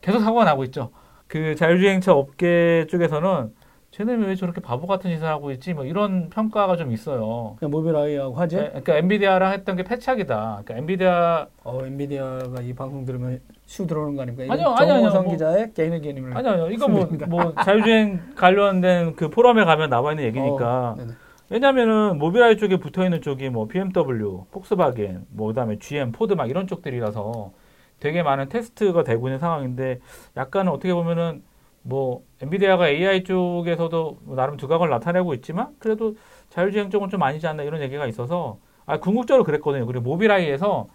[0.00, 0.90] 계속 사고가 나고 있죠.
[1.26, 3.52] 그 자율주행차 업계 쪽에서는
[3.96, 5.72] 쟤네는 왜 저렇게 바보 같은 짓을 하고 있지?
[5.72, 7.56] 뭐 이런 평가가 좀 있어요.
[7.58, 8.58] 그냥 모빌아이하고 화재.
[8.58, 10.62] 네, 그러니까 엔비디아랑 했던 게 패착이다.
[10.64, 14.52] 그러니까 엔비디아 어, 엔비디아가 이 방송 들으면 sue 들어오는 거 아닙니까?
[14.52, 14.94] 아니요, 아니요, 아니요.
[14.96, 16.36] 정호성 뭐- 기자의 개인의 개념을.
[16.36, 16.70] 아니요, 아니요.
[16.70, 17.08] 이거 뭐.
[17.26, 20.96] 뭐 자율주행 관련된 그 포럼에 가면 나와 있는 얘기니까.
[20.98, 21.06] 어.
[21.48, 26.66] 왜냐면은 모빌아이 쪽에 붙어 있는 쪽이 뭐 BMW, 폭스바겐, 뭐 그다음에 GM, 포드 막 이런
[26.66, 27.52] 쪽들이라서
[27.98, 30.00] 되게 많은 테스트가 되고 있는 상황인데
[30.36, 31.42] 약간은 어떻게 보면은
[31.86, 36.16] 뭐 엔비디아가 AI 쪽에서도 뭐 나름 두각을 나타내고 있지만 그래도
[36.50, 39.86] 자율주행 쪽은 좀 아니지 않나 이런 얘기가 있어서 아 궁극적으로 그랬거든요.
[39.86, 40.88] 그리고 모빌아이에서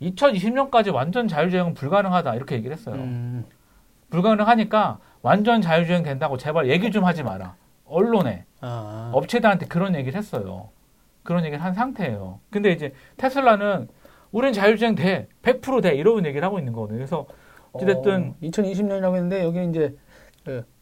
[0.00, 2.94] 2020년까지 완전 자율주행은 불가능하다 이렇게 얘기를 했어요.
[2.94, 3.44] 음.
[4.10, 7.56] 불가능하니까 완전 자율주행 된다고 제발 얘기 좀 하지 마라.
[7.84, 9.10] 언론에 아.
[9.14, 10.68] 업체들한테 그런 얘기를 했어요.
[11.24, 12.38] 그런 얘기를 한 상태예요.
[12.50, 13.88] 근데 이제 테슬라는
[14.30, 15.26] 우린 자율주행 돼.
[15.42, 15.96] 100% 돼.
[15.96, 16.98] 이런 얘기를 하고 있는 거거든요.
[16.98, 17.26] 그래서
[17.72, 19.96] 어쨌든 어, 2020년이라고 했는데 여기 이제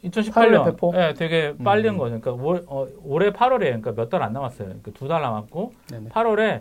[0.04, 0.92] 2018년 8월에 배포?
[0.96, 1.98] 예, 되게 빨리 한 음.
[1.98, 2.20] 거죠.
[2.20, 4.68] 그러니까 올, 어, 올해 8월에 그러니까 몇 달 안 남았어요.
[4.68, 6.08] 그러니까 두 달 남았고 네네.
[6.10, 6.60] 8월에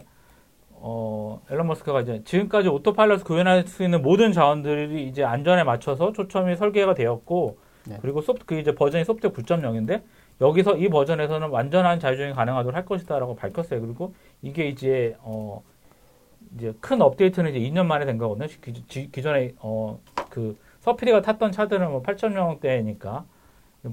[0.72, 6.56] 어, 앨런 머스크가 이제 지금까지 오토파일럿을 구현할 수 있는 모든 자원들이 이제 안전에 맞춰서 초점이
[6.58, 7.98] 설계가 되었고 네.
[8.02, 10.02] 그리고 소프트 그 이제 버전이 소프트웨어 9.0인데
[10.42, 13.80] 여기서 이 버전에서는 완전한 자율주행이 가능하도록 할 것이다라고 밝혔어요.
[13.82, 15.62] 그리고 이게 이제 어
[16.58, 18.48] 이제 큰 업데이트는 이제 2년 만에 된 거거든요.
[18.48, 23.24] 기, 기, 기존에 어 그 서PD가 탔던 차들은 뭐 8.0대니까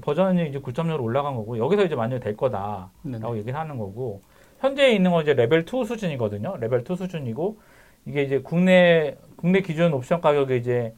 [0.01, 3.37] 버전이 이제 9.0으로 올라간 거고 여기서 이제 완전히 될 거다라고 네네.
[3.39, 4.21] 얘기를 하는 거고
[4.59, 6.57] 현재 있는 건 이제 레벨 2 수준이거든요.
[6.57, 7.59] 레벨 2 수준이고
[8.05, 10.93] 이게 이제 국내 국내 기준 옵션 가격이 이제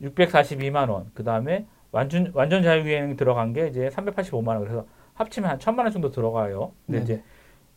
[0.00, 1.10] 642만 원.
[1.14, 4.60] 그다음에 완전 완전 자율주행 들어간 게 이제 385만 원.
[4.60, 6.72] 그래서 합치면 한 1000만 원 정도 들어가요.
[6.86, 7.04] 근데 네네.
[7.04, 7.22] 이제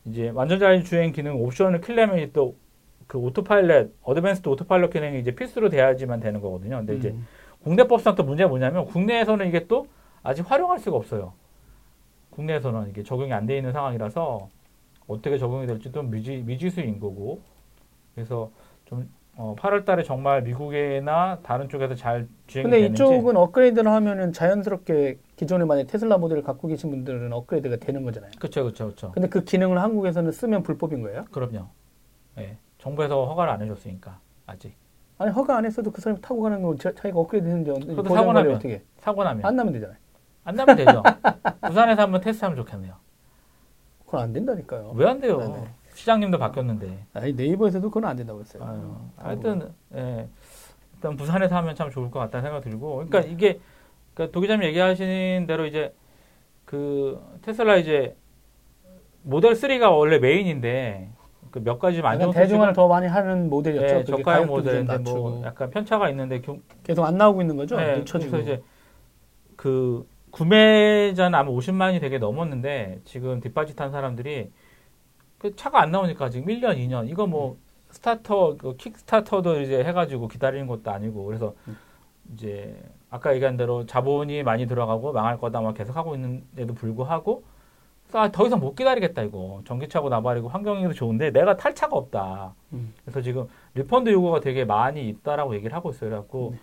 [0.04, 2.54] 이제 완전 자율주행 기능 옵션을 킬려면 또
[3.06, 6.78] 그 오토파일럿 advanced 오토파일럿 기능이 이제 필수로 돼야지만 되는 거거든요.
[6.78, 7.14] 근데 이제
[7.66, 7.70] 음.
[7.70, 9.86] 국내법상 또 문제가 뭐냐면 국내에서는 이게 또
[10.22, 11.32] 아직 활용할 수가 없어요.
[12.30, 14.48] 국내에서는 이게 적용이 안 돼 있는 상황이라서
[15.08, 17.40] 어떻게 적용이 될지 또 미지, 미지수인 거고
[18.14, 18.50] 그래서
[18.84, 19.08] 좀
[19.38, 25.18] 어, 8월 달에 정말 미국이나 다른 쪽에서 잘 주행이 근데 되는지 이쪽은 업그레이드를 하면은 자연스럽게
[25.36, 28.30] 기존에 만약 테슬라 모델을 갖고 계신 분들은 업그레이드가 되는 거잖아요.
[28.38, 31.24] 그렇죠 그렇죠 그렇죠 근데 그 기능을 한국에서는 쓰면 불법인 거예요?
[31.30, 31.66] 그럼요
[32.38, 34.74] 예 정부에서 허가를 안 해줬으니까 아직
[35.18, 38.32] 아니 허가 안 했어도 그 사람이 타고 가는 거 자- 자기가 업그레이드 했는데 그래도 사고
[38.32, 38.54] 나면.
[38.56, 38.74] 어떻게.
[38.74, 38.82] 해?
[38.98, 39.44] 사고 나면.
[39.44, 39.96] 안 나면 되잖아요.
[40.44, 41.02] 안 나면 되죠.
[41.66, 42.94] 부산에서 한번 테스트하면 좋겠네요.
[44.04, 44.92] 그건 안 된다니까요.
[44.94, 45.38] 왜 안 돼요?
[45.38, 45.64] 네네.
[45.94, 47.06] 시장님도 바뀌었는데.
[47.14, 48.62] 아니 네이버에서도 그건 안 된다고 했어요.
[48.64, 50.28] 아유, 음, 하여튼 예,
[50.94, 52.96] 일단 부산에서 하면 참 좋을 것 같다는 생각 들고.
[53.06, 53.58] 그러니까 이게
[54.14, 55.94] 그러니까 도기자님 얘기하신 대로 이제
[56.66, 58.14] 그 테슬라 이제
[59.22, 61.10] 모델 3가 원래 메인인데
[61.56, 63.94] 그 몇 가지 좀 약간 안정 대중화를 더 많이 하는 모델이었죠.
[63.94, 64.98] 예, 그게 저가형 모델인데.
[64.98, 67.76] 뭐 약간 편차가 있는데 교, 계속 안 나오고 있는 거죠?
[67.76, 68.32] 네, 늦춰지고.
[68.32, 68.62] 그래서 이제
[69.56, 74.50] 그 구매자는 아마 50만이 되게 넘었는데 지금 deposit한 사람들이
[75.38, 77.56] 그 차가 안 나오니까 지금 1년, 2년 이거 뭐
[77.90, 81.76] 스타터, 그 킥스타터도 이제 해가지고 기다리는 것도 아니고 그래서 음.
[82.34, 82.76] 이제
[83.08, 87.44] 아까 얘기한 대로 자본이 많이 들어가고 망할 거다 막 계속 하고 있는데도 불구하고
[88.12, 92.54] 아, 더 이상 못 기다리겠다 이거 전기차고 나발이고 환경에도 좋은데 내가 탈 차가 없다.
[92.72, 92.94] 음.
[93.04, 96.10] 그래서 지금 refund 요구가 되게 많이 있다라고 얘기를 하고 있어요.
[96.10, 96.58] 그래갖고 네.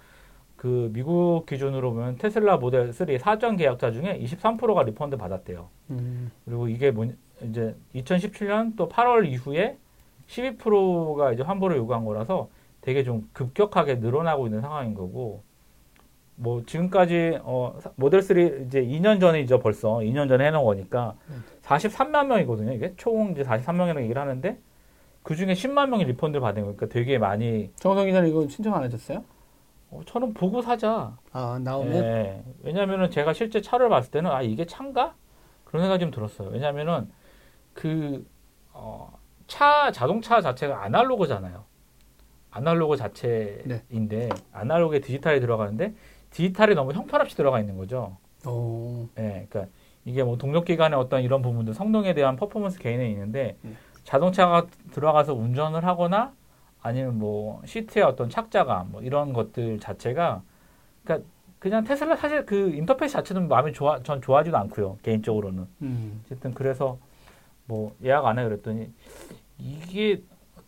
[0.56, 5.68] 그 미국 기준으로 보면 테슬라 모델 3 사전 계약자 중에 23%가 refund 받았대요.
[5.90, 7.06] 음, 그리고 이게 뭐
[7.42, 9.78] 이제 2017년 또 8월 이후에
[10.28, 12.48] 12%가 이제 환불을 요구한 거라서
[12.80, 15.44] 되게 좀 급격하게 늘어나고 있는 상황인 거고
[16.36, 21.16] 뭐 지금까지 어 사- 모델 3 이제 2년 전에 이제 벌써 2년 전에 해놓은 거니까
[21.28, 21.36] 네.
[21.64, 22.74] 43만 명이거든요.
[22.74, 24.58] 이게 총 이제 43명이라고 얘기를 하는데
[25.22, 29.24] 그 중에 10만 명이 refund를 받은 거니까 되게 많이 정성 기자님 이거 신청 안 하셨어요?
[29.92, 31.16] 어, 저는 보고 사자.
[31.32, 32.44] 아 나오면 예.
[32.64, 35.14] 왜냐면은 제가 실제 차를 봤을 때는 아 이게 차인가
[35.66, 36.50] 그런 생각이 좀 들었어요.
[36.50, 37.10] 왜냐면은
[37.74, 38.26] 그
[38.74, 39.14] 어,
[39.48, 41.64] 차 자동차 자체가 아날로그잖아요.
[42.52, 45.96] 아날로그 자체인데 아날로그에 디지털이 들어가는데
[46.34, 48.18] 디지털이 너무 형편없이 들어가 있는 거죠.
[48.46, 49.68] 오, 예, 그러니까
[50.06, 53.78] 이게 뭐 동력 기관의 어떤 이런 부분들 성능에 대한 퍼포먼스 개인에 있는데 음.
[54.04, 56.34] 자동차가 들어가서 운전을 하거나
[56.82, 60.42] 아니면 뭐 시트의 어떤 착자감 뭐 이런 것들 자체가
[61.04, 61.26] 그러니까
[61.60, 66.22] 그냥 테슬라 사실 그 인터페이스 자체는 마음에 좋아 전 좋아하지도 않고요 개인적으로는 음.
[66.26, 66.98] 어쨌든 그래서
[67.66, 68.92] 뭐 예약 안 해 그랬더니
[69.58, 70.22] 이게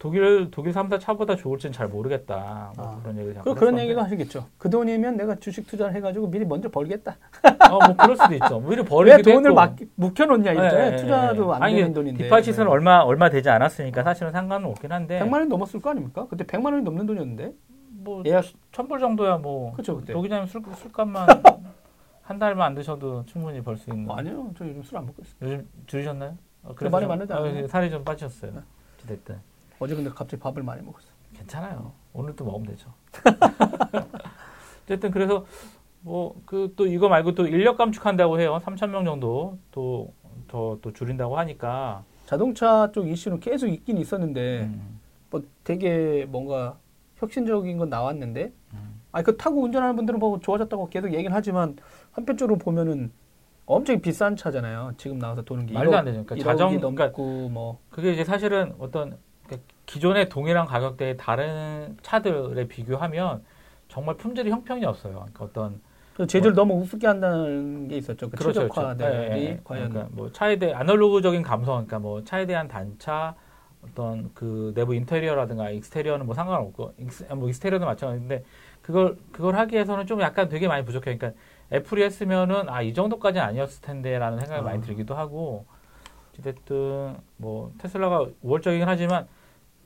[0.06, 3.00] 독일 독일 3사 차보다 좋을지는 잘 모르겠다 뭐 아.
[3.02, 3.84] 그런 얘기를 그 그런 했었는데.
[3.84, 4.46] 얘기도 하시겠죠.
[4.60, 7.18] 그 돈이면 내가 주식 투자를 해가지고 미리 먼저 벌겠다.
[7.72, 8.58] 어, 뭐 그럴 수도 있죠.
[8.64, 9.54] 오히려 왜 버리기도 돈을.
[9.56, 11.56] 막 묵혀놓냐 이제 예, 예, 투자도 예.
[11.56, 12.24] 안 아니, 되는 돈인데.
[12.26, 12.70] 디파짓은 네.
[12.70, 16.28] 얼마 얼마 되지 않았으니까 사실은 상관은 없긴 한데 100만 원 넘었을 거 아닙니까?
[16.30, 17.52] 그때 100만 원이 넘는 돈이었는데.
[18.04, 20.14] 뭐 예약 천불 정도야 뭐 그쵸 그때.
[20.14, 21.28] 도기자님 술 술값만
[22.22, 24.08] 한 달만 안 드셔도 충분히 벌 수 있는.
[24.08, 25.36] 어, 아니요, 저 요즘 술 안 먹고 있어요.
[25.42, 26.38] 요즘 줄이셨나요?
[26.62, 27.68] 어, 그 많이 많지 어, 않아요?
[27.68, 28.52] 살이 좀 빠지셨어요.
[28.52, 28.60] 네.
[29.04, 29.40] 어쨌든
[29.80, 31.12] 어제 근데 갑자기 밥을 많이 먹었어요.
[31.36, 31.92] 괜찮아요.
[32.14, 32.94] 오늘 또 먹으면 되죠.
[34.86, 35.46] 어쨌든 그래서
[36.02, 38.60] 뭐 그 또 이거 말고 또 인력 감축한다고 해요.
[38.64, 40.14] 3천 명 정도 또
[40.48, 42.04] 더또 줄인다고 하니까.
[42.26, 45.00] 자동차 쪽 이슈는 계속 있긴 있었는데 음,
[45.30, 46.78] 뭐 되게 뭔가
[47.18, 49.02] 혁신적인 건 나왔는데 음.
[49.12, 51.76] 아니 그 타고 운전하는 분들은 뭐 좋아졌다고 계속 얘기는 하지만
[52.12, 53.12] 한편적으로 보면은
[53.68, 54.94] 엄청 비싼 차잖아요.
[54.98, 56.24] 지금 나와서 도는 게 말도 안 되죠.
[56.26, 57.18] 그러니까 자전 넘고 그러니까
[57.52, 59.25] 뭐 그게 이제 사실은 어떤 그러니까
[59.86, 63.44] 기존의 동일한 가격대의 다른 차들에 비교하면
[63.88, 65.14] 정말 품질이 형편이 없어요.
[65.14, 65.82] 그러니까 어떤
[66.16, 68.30] 그 제조를 너무 우습게 한다는 게 있었죠.
[68.30, 69.34] 그 그렇죠, 최적화들이 그렇죠.
[69.34, 69.60] 예, 예.
[69.64, 73.36] 과연 그러니까 뭐 차에 대해 아날로그적인 감성, 그러니까 뭐 차에 대한 단차,
[73.84, 78.44] 어떤 그 내부 인테리어라든가 exterior는 뭐 상관없고, ex, 뭐 exterior도 마찬가지인데
[78.82, 81.18] 그걸 그걸 하기 위해서는 좀 약간 되게 많이 부족해요.
[81.18, 81.40] 그러니까
[81.72, 84.64] 애플이 했으면은 아 이 정도까지는 아니었을 텐데라는 생각이 어.
[84.64, 85.66] 많이 들기도 하고,
[86.40, 89.28] 어쨌든 뭐 테슬라가 우월적이긴 하지만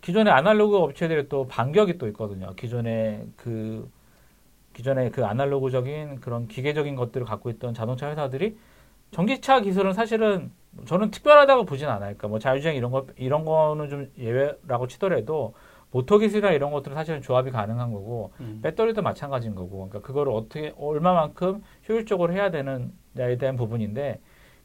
[0.02, 2.54] 기존의 아날로그 업체들이 또 반격이 또 있거든요.
[2.56, 3.89] 기존의 그
[4.74, 8.58] 기존의 그 아날로그적인 그런 기계적인 것들을 갖고 있던 자동차 회사들이
[9.12, 10.52] 전기차 기술은 사실은
[10.86, 12.00] 저는 특별하다고 보진 않아요.
[12.16, 15.54] 그러니까 뭐 자율주행 이런 거 이런 거는 좀 예외라고 치더라도
[15.91, 18.60] 모터 기술이나 이런 것들은 사실은 조합이 가능한 거고 음.
[18.62, 24.20] 배터리도 마찬가지인 거고 그러니까 그거를 어떻게 얼마만큼 효율적으로 해야 되느냐에 대한 부분인데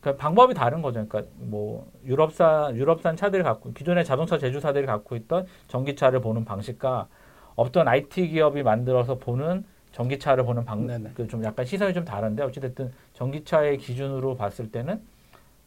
[0.04, 1.06] 그러니까 방법이 다른 거죠.
[1.08, 7.08] 그러니까 뭐 유럽산 유럽산 차들이 갖고 기존의 자동차 제조사들이 갖고 있던 전기차를 보는 방식과
[7.56, 11.04] 어떤 IT 기업이 만들어서 보는 전기차를 보는 네네.
[11.04, 15.00] 방, 그좀 약간 시선이 좀 다른데 어찌됐든 전기차의 기준으로 봤을 때는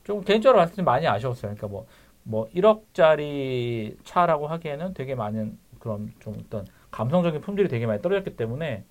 [0.03, 1.55] 좀 개인적으로 봤을 때 많이 아쉬웠어요.
[1.55, 1.87] 그러니까 뭐,
[2.21, 8.83] 뭐 1억짜리 차라고 하기에는 되게 많은 그런 좀 어떤 감성적인 품질이 되게 많이 떨어졌기 때문에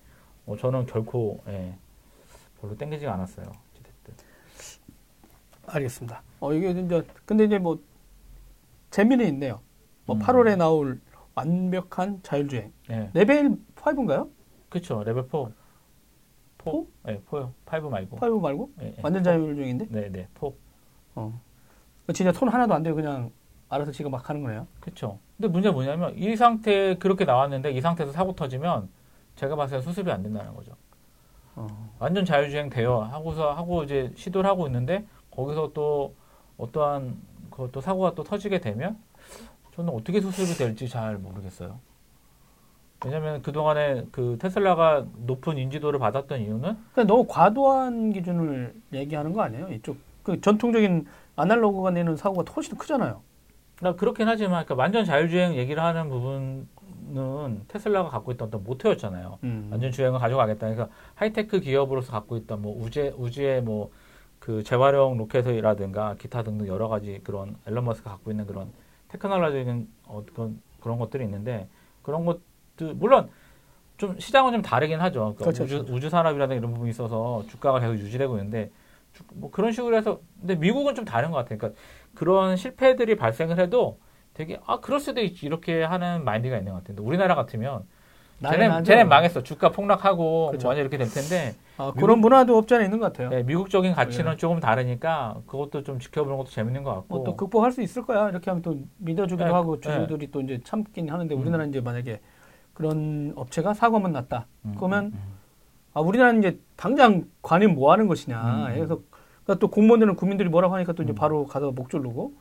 [0.45, 1.73] 어, 저는 결코 예,
[2.59, 3.66] 별로 땡기지가 않았어요.
[5.67, 6.23] 알겠습니다.
[6.39, 7.79] 어 이게 이제 근데 이제 뭐
[8.89, 9.61] 재미는 있네요.
[10.05, 10.21] 뭐 음.
[10.21, 10.99] 8월에 나올
[11.35, 14.29] 완벽한 자율주행 예, 레벨 5인가요?
[14.69, 15.03] 그렇죠.
[15.03, 15.29] 레벨 4.
[15.29, 15.51] 4?
[16.57, 16.87] four?
[17.07, 17.51] 예, 4요.
[17.65, 18.17] 5 말고.
[18.21, 18.95] 5 말고 예, 예.
[19.03, 20.27] 완전 자율주행인데 네, 네.
[20.39, 20.47] 4.
[21.15, 21.41] 어
[22.13, 23.31] 진짜 손 하나도 안 대고 그냥
[23.69, 24.67] 알아서 지가 막 하는 거네요.
[24.79, 25.19] 그렇죠.
[25.35, 28.89] 근데 문제가 뭐냐면 이 상태 그렇게 나왔는데 이 상태에서 사고 터지면
[29.35, 30.75] 제가 봤을 때 수습이 안 된다는 거죠.
[31.55, 31.67] 어.
[31.99, 33.01] 완전 자율주행 돼요.
[33.01, 35.05] 하고서 하고 이제 시도를 하고 있는데
[35.37, 36.15] 거기서 또
[36.57, 37.15] 어떠한
[37.51, 38.97] 그것도 사고가 또 터지게 되면
[39.75, 41.79] 저는 어떻게 수습이 될지 잘 모르겠어요.
[43.05, 49.69] 왜냐면 그동안에 그 테슬라가 높은 인지도를 받았던 이유는 그러니까 너무 과도한 기준을 얘기하는 거 아니에요?
[49.69, 53.21] 이쪽 그 전통적인 아날로그가 내는 사고가 훨씬 더 크잖아요.
[53.81, 59.37] 나 그렇긴 하지만 그러니까 완전 자율주행 얘기를 하는 부분은 테슬라가 갖고 있던 어떤 모토였잖아요.
[59.43, 59.67] 음.
[59.69, 60.67] 완전 주행을 가져가겠다.
[60.67, 63.91] 그러니까 하이테크 기업으로서 갖고 있던 뭐 우주 우주의 뭐
[64.39, 68.71] 그 재활용 로켓이라든가 기타 등등 여러 가지 그런 앨런 머스크가 갖고 있는 그런
[69.09, 71.67] 테크놀로지적인 어, 그런 그런 것들이 있는데
[72.03, 73.29] 그런 것들 물론
[73.97, 75.35] 좀 시장은 좀 다르긴 하죠.
[75.37, 75.93] 그러니까 그렇죠, 우주 그렇죠.
[75.93, 78.71] 우주 산업이라든가 이런 부분이 있어서 주가가 계속 유지되고 있는데
[79.13, 81.57] 주- 뭐 그런 식으로 해서 근데 미국은 좀 다른 것 같아요.
[81.57, 81.79] 그러니까
[82.13, 83.99] 그런 실패들이 발생을 해도
[84.33, 87.85] 되게 아 그럴 수도 있지 이렇게 하는 마인드가 있는 것 같은데 우리나라 같으면
[88.41, 88.83] 쟤네.
[88.83, 89.41] 쟤네 망했어.
[89.41, 90.67] 주가 폭락하고 그렇죠.
[90.67, 93.29] 완전 이렇게 될 텐데 아, 그런 문화도 없지 않아 있는 것 같아요.
[93.29, 94.37] 네, 미국적인 가치는 네.
[94.37, 98.29] 조금 다르니까 그것도 좀 지켜보는 것도 재밌는 것 같고 뭐또 극복할 수 있을 거야.
[98.29, 99.89] 이렇게 하면 또 믿어주기도 네, 하고 네.
[99.89, 101.41] 주주들이 또 이제 참긴 하는데 음.
[101.41, 102.19] 우리나라 는 이제 만약에
[102.73, 104.45] 그런 업체가 사고만 났다.
[104.65, 105.37] 음, 그러면 음, 음.
[105.93, 108.67] 아 우리나라는 이제 당장 관이 뭐 하는 것이냐.
[108.67, 108.73] 음.
[108.75, 108.99] 그래서
[109.43, 111.15] 그러니까 또 공무원들은 국민들이 뭐라고 하니까 또 이제 음.
[111.15, 112.33] 바로 가서 목 조르고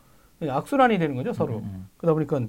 [0.47, 1.59] 악순환이 되는 거죠 서로.
[1.59, 1.88] 음, 음.
[1.97, 2.40] 그러다 보니까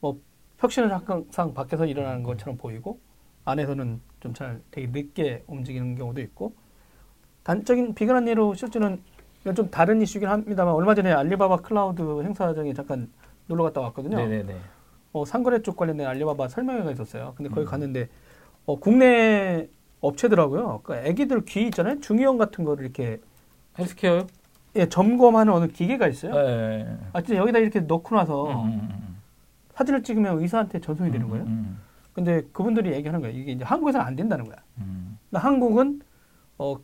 [0.00, 0.18] 뭐
[0.62, 3.00] 혁신은 항상 밖에서 일어나는 것처럼 보이고
[3.44, 6.54] 안에서는 좀 잘 되게 늦게 움직이는 경우도 있고
[7.42, 9.02] 단적인 비근한 예로 실제는
[9.40, 13.10] 이건 좀 다른 이슈긴 합니다만 얼마 전에 알리바바 클라우드 행사장에 잠깐
[13.48, 14.16] 놀러 갔다 왔거든요.
[14.16, 14.56] 네네네.
[15.14, 17.34] 어, 상거래 쪽 관련된 알리바바 설명회가 있었어요.
[17.36, 17.66] 근데 거기 음.
[17.66, 18.08] 갔는데
[18.64, 19.68] 어, 국내
[20.00, 20.82] 업체더라고요.
[20.84, 21.98] 그 애기들 귀 있잖아요.
[21.98, 23.20] 중이염 같은 거를 이렇게
[23.76, 24.28] 헬스케어요?
[24.76, 26.32] 예, 점검하는 어느 기계가 있어요.
[26.32, 26.84] 네.
[26.84, 26.96] 네.
[27.12, 29.11] 아, 진짜 여기다 이렇게 넣고 나서 음, 음, 음.
[29.74, 31.44] 사진을 찍으면 의사한테 전송이 되는 음, 거예요.
[31.44, 31.78] 음,
[32.12, 33.36] 근데 그분들이 얘기하는 거예요.
[33.36, 34.56] 이게 이제 한국에서는 안 된다는 거야.
[34.78, 35.18] 음.
[35.30, 36.02] 그러니까 한국은
[36.58, 36.76] 어,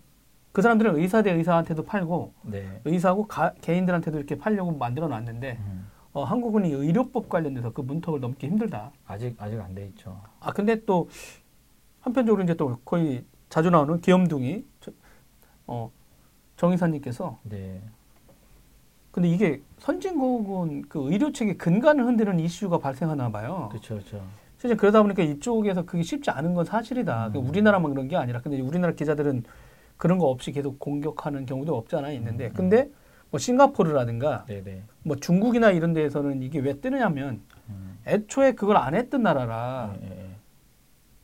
[0.53, 2.81] 그 사람들은 의사 대 의사한테도 팔고 네.
[2.85, 5.87] 의사하고 가- 개인들한테도 이렇게 팔려고 만들어 놨는데 음.
[6.15, 8.91] 어, 한국은 이 의료법 관련돼서 그 문턱을 넘기 힘들다.
[9.07, 10.21] 아직 아직 안 돼 있죠.
[10.41, 11.09] 아 근데 또
[12.01, 14.93] 한편적으로 이제 또 거의 자주 나오는 귀염둥이 저-
[15.67, 15.91] 어,
[16.57, 17.83] 정의사님께서 네.
[19.19, 23.69] 근데 이게 선진국은 그 의료 체계 근간을 흔드는 이슈가 발생하나 봐요.
[23.73, 24.25] 그렇죠, 그렇죠.
[24.59, 27.31] 실제 그러다 보니까 이쪽에서 그게 쉽지 않은 건 사실이다.
[27.33, 27.49] 그 음.
[27.49, 29.43] 우리나라만 그런 게 아니라 근데 우리나라 기자들은
[29.97, 32.55] 그런 거 없이 계속 공격하는 경우도 없지 않아 있는데 음, 음.
[32.55, 32.91] 근데
[33.31, 34.85] 뭐 싱가포르라든가 네네.
[35.03, 37.99] 뭐 중국이나 이런 데에서는 이게 왜 뜨느냐면 음.
[38.07, 40.31] 애초에 그걸 안 했던 나라라 예, 예, 예.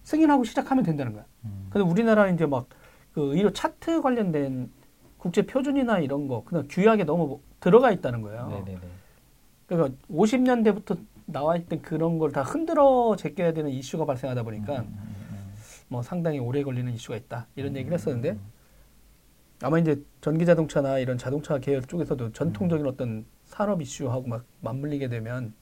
[0.02, 1.24] 승인하고 시작하면 된다는 거야.
[1.44, 1.68] 음.
[1.70, 2.66] 근데 우리나라는 이제 막
[3.14, 4.68] 그 의료 차트 관련된
[5.16, 8.46] 국제 표준이나 이런 거 그냥 규약에 너무 들어가 있다는 거예요.
[8.50, 8.78] 네네네.
[9.66, 15.26] 그러니까 50년대부터 나와 있던 그런 걸 다 흔들어 제껴야 되는 이슈가 발생하다 보니까 음, 음,
[15.30, 15.54] 음,
[15.88, 18.36] 뭐 상당히 오래 걸리는 이슈가 있다 이런 음, 얘기를 했었는데
[19.62, 25.54] 아마 이제 전기 자동차나 이런 자동차 계열 쪽에서도 전통적인 어떤 산업 이슈하고 막 맞물리게 되면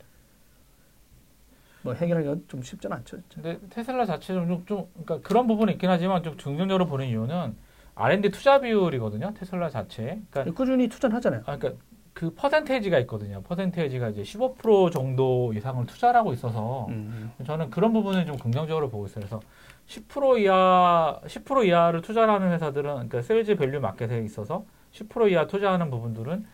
[1.82, 3.18] 뭐 해결하기가 좀 쉽지는 않죠.
[3.28, 3.42] 진짜.
[3.42, 7.54] 근데 테슬라 자체는 좀, 좀 그러니까 그런 부분이 있긴 하지만 좀 긍정적으로 보는 이유는
[7.94, 9.34] R&D 투자 비율이거든요.
[9.34, 10.20] 테슬라 자체.
[10.30, 11.42] 그러니까 꾸준히 투자를 하잖아요.
[11.46, 11.80] 아, 그러니까
[12.12, 13.42] 그 percentage가 있거든요.
[13.42, 17.32] percentage가 이제 15% 정도 이상을 투자를 하고 있어서 음.
[17.44, 19.24] 저는 그런 부분을 좀 긍정적으로 보고 있어요.
[19.24, 19.40] 그래서
[19.86, 26.46] 10% 이하 10% 이하를 투자하는 회사들은 그러니까 sales value market에 있어서 10% 이하 투자하는 부분들은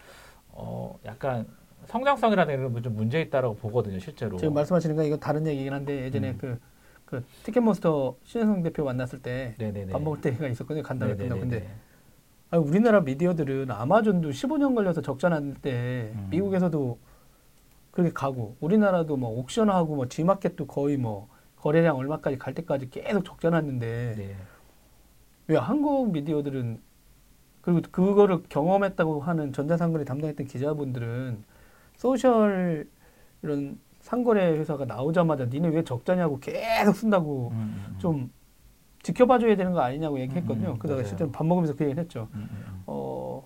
[0.50, 1.46] 어 약간
[1.86, 4.36] 성장성이라는 이런 부분 좀 문제 있다라고 보거든요, 실제로.
[4.36, 6.38] 지금 말씀하시는 거 이거 다른 얘기긴 한데 예전에 음.
[6.38, 6.59] 그,
[7.04, 9.54] 그 티켓몬스터 신혜성 대표 만났을 때
[9.92, 10.02] 밥.
[10.02, 10.82] 먹을 때가 있었거든요.
[10.82, 11.40] 간담회 끝나고.
[11.40, 11.68] 근데
[12.51, 16.28] 아니, 우리나라 미디어들은 아마존도 15년 걸려서 적자 났때 음.
[16.30, 16.99] 미국에서도
[17.90, 23.51] 그렇게 가고 우리나라도 뭐 옥션하고 뭐 지마켓도 거의 뭐 거래량 얼마까지 갈 때까지 계속 적자
[23.51, 24.36] 났는데 네.
[25.49, 26.80] 왜 한국 미디어들은
[27.61, 31.44] 그리고 그거를 경험했다고 하는 전자상거래 담당했던 기자분들은
[31.96, 32.88] 소셜
[33.42, 38.30] 이런 상거래 회사가 나오자마자 니네 왜 적자냐고 계속 쓴다고 음, 음, 좀
[39.09, 40.68] 지켜봐줘야 되는 거 아니냐고 얘기했거든요.
[40.68, 41.09] 음, 음, 그러다가 맞아요.
[41.09, 42.28] 실제로 밥 먹으면서 그 얘기를 했죠.
[42.34, 43.42] 음, 음, 어,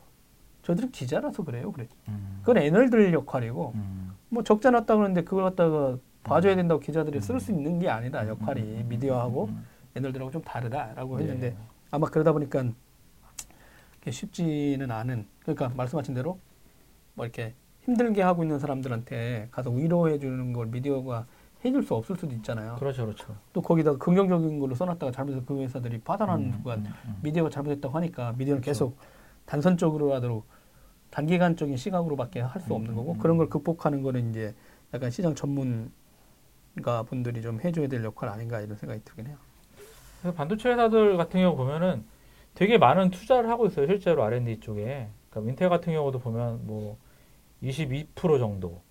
[0.63, 1.71] 저희들은 기자라서 그래요.
[1.71, 1.87] 그래.
[2.09, 2.39] 음.
[2.41, 4.13] 그건 애널들 역할이고, 음.
[4.29, 8.27] 뭐 적자 났다 그러는데 그걸 갖다가 봐줘야 된다고 기자들이 쓸 수 있는 게 아니다.
[8.27, 11.25] 역할이 음, 미디어하고 음, 애널들하고 좀 다르다라고 네.
[11.25, 11.57] 했는데
[11.91, 12.65] 아마 그러다 보니까
[14.09, 15.27] 쉽지는 않은.
[15.43, 16.39] 그러니까 말씀하신 대로
[17.15, 21.27] 뭐 이렇게 힘들게 하고 있는 사람들한테 가서 위로해 주는 걸 미디어가
[21.65, 22.77] 해줄 수 없을 수도 있잖아요.
[22.79, 23.37] 그렇죠, 그렇죠.
[23.53, 27.17] 또 거기다가 긍정적인 걸로 써놨다가 잘못해서 그 회사들이 파산하는 음, 순간 음, 음.
[27.23, 28.87] 미디어가 잘못했다고 하니까 미디어는 그렇죠.
[28.87, 28.99] 계속
[29.47, 30.45] 단선적으로 하도록
[31.11, 33.51] 단기간적인 시각으로밖에 할 수 없는 음, 거고 음, 그런 걸 음.
[33.51, 34.55] 극복하는 거는 이제
[34.95, 35.91] 약간 시장 전문가
[37.07, 39.37] 분들이 좀 해줘야 될 역할 아닌가 이런 생각이 들긴 해요.
[40.21, 42.05] 그래서 반도체 회사들 같은 경우 보면은
[42.55, 43.87] 되게 많은 투자를 하고 있어요.
[43.87, 45.09] 실제로 R&D 쪽에.
[45.31, 46.99] 그러니까 인텔 같은 경우도 보면 뭐
[47.63, 48.83] 22% 정도,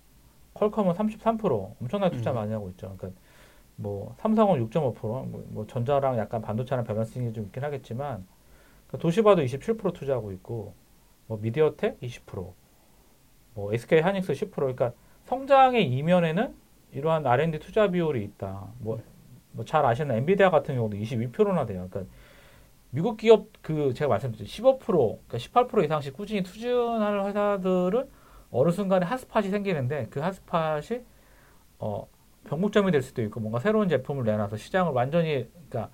[0.54, 2.36] 퀄컴은 33% 엄청나게 투자 음.
[2.36, 2.94] 많이 하고 있죠.
[2.96, 3.20] 그러니까
[3.76, 8.26] 뭐 삼성은 6.5%, 뭐, 뭐 전자랑 약간 반도체랑 밸런싱이 좀 있긴 하겠지만
[8.86, 10.74] 그러니까 도시바도 27% 투자하고 있고
[11.26, 12.52] 뭐 미디어텍 20%,
[13.54, 14.92] 뭐 SK 하이닉스 10% 그러니까
[15.24, 16.54] 성장의 이면에는
[16.92, 18.68] 이러한 R&D 투자 비율이 있다.
[18.78, 19.00] 뭐
[19.52, 21.86] 뭐 잘 아시는 엔비디아 같은 경우도 22%나 돼요.
[21.90, 22.12] 그러니까
[22.90, 24.44] 미국 기업 그 제가 말씀드렸죠.
[24.44, 28.08] 15% 그러니까 18% 이상씩 꾸준히 투자하는 회사들은
[28.52, 31.00] 어느 순간에 hotspot이 생기는데 그 핫스팟이
[31.78, 32.06] 어
[32.44, 35.90] 병목점이 될 수도 있고 뭔가 새로운 제품을 내놔서 시장을 완전히 그러니까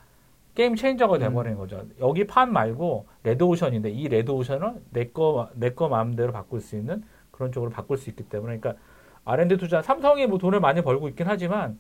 [0.55, 1.85] game changer가 돼버리는 거죠.
[2.01, 7.71] 여기 판 말고 레드오션인데 이 레드오션을 내거 내 거 마음대로 바꿀 수 있는 그런 쪽으로
[7.71, 8.83] 바꿀 수 있기 때문에 그러니까
[9.25, 11.79] R&D 투자 삼성이 뭐 돈을 많이 벌고 있긴 하지만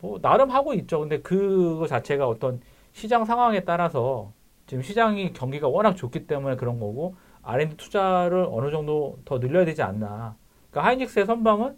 [0.00, 1.00] 뭐 나름 하고 있죠.
[1.00, 2.60] 근데 그거 자체가 어떤
[2.92, 4.32] 시장 상황에 따라서
[4.66, 9.82] 지금 시장이 경기가 워낙 좋기 때문에 그런 거고 R&D 투자를 어느 정도 더 늘려야 되지
[9.82, 10.36] 않나.
[10.70, 11.76] 그러니까 하이닉스의 선방은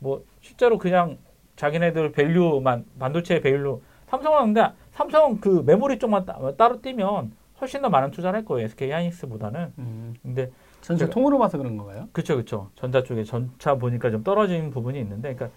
[0.00, 1.18] 뭐 실제로 그냥
[1.56, 7.88] 자기네들 value만 반도체 value 삼성은 근데 삼성은 그 메모리 쪽만 따, 따로 뛰면 훨씬 더
[7.90, 8.66] 많은 투자를 할 거예요.
[8.66, 9.72] SK 하이닉스보다는.
[9.78, 12.08] 음, 근데 전체 제가- 통으로 봐서 그런 건가요?
[12.12, 15.56] 그쵸 그쵸 전자 쪽에 전차 보니까 좀 떨어진 부분이 있는데 그러니까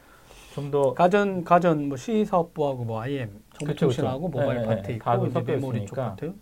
[0.56, 4.28] 좀 더 가전 가전 뭐 C 사업부하고 뭐 IM 정보통신하고.
[4.28, 5.96] 모바일 네, 파트 네, 있고 섞여 메모리 쪽.
[5.96, 6.34] 파트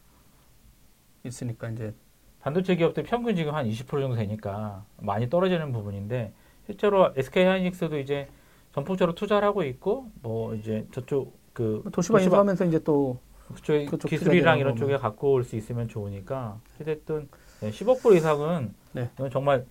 [1.26, 1.94] 있으니까 이제
[2.42, 6.32] 반도체 기업들 평균 지금 한 20% 정도 되니까 많이 떨어지는 부분인데
[6.66, 8.28] 실제로 SK 하이닉스도 이제
[8.74, 13.20] 전폭적으로 투자를 하고 있고 뭐 이제 저쪽 그 도시바 인수하면서 이제 또
[13.56, 14.78] 그쪽에 그쪽 기술이랑 이런 거면.
[14.78, 17.28] 쪽에 갖고 올 수 있으면 좋으니까 어쨌든
[17.62, 19.10] 네, 15% 이상은 네.
[19.32, 19.66] 정말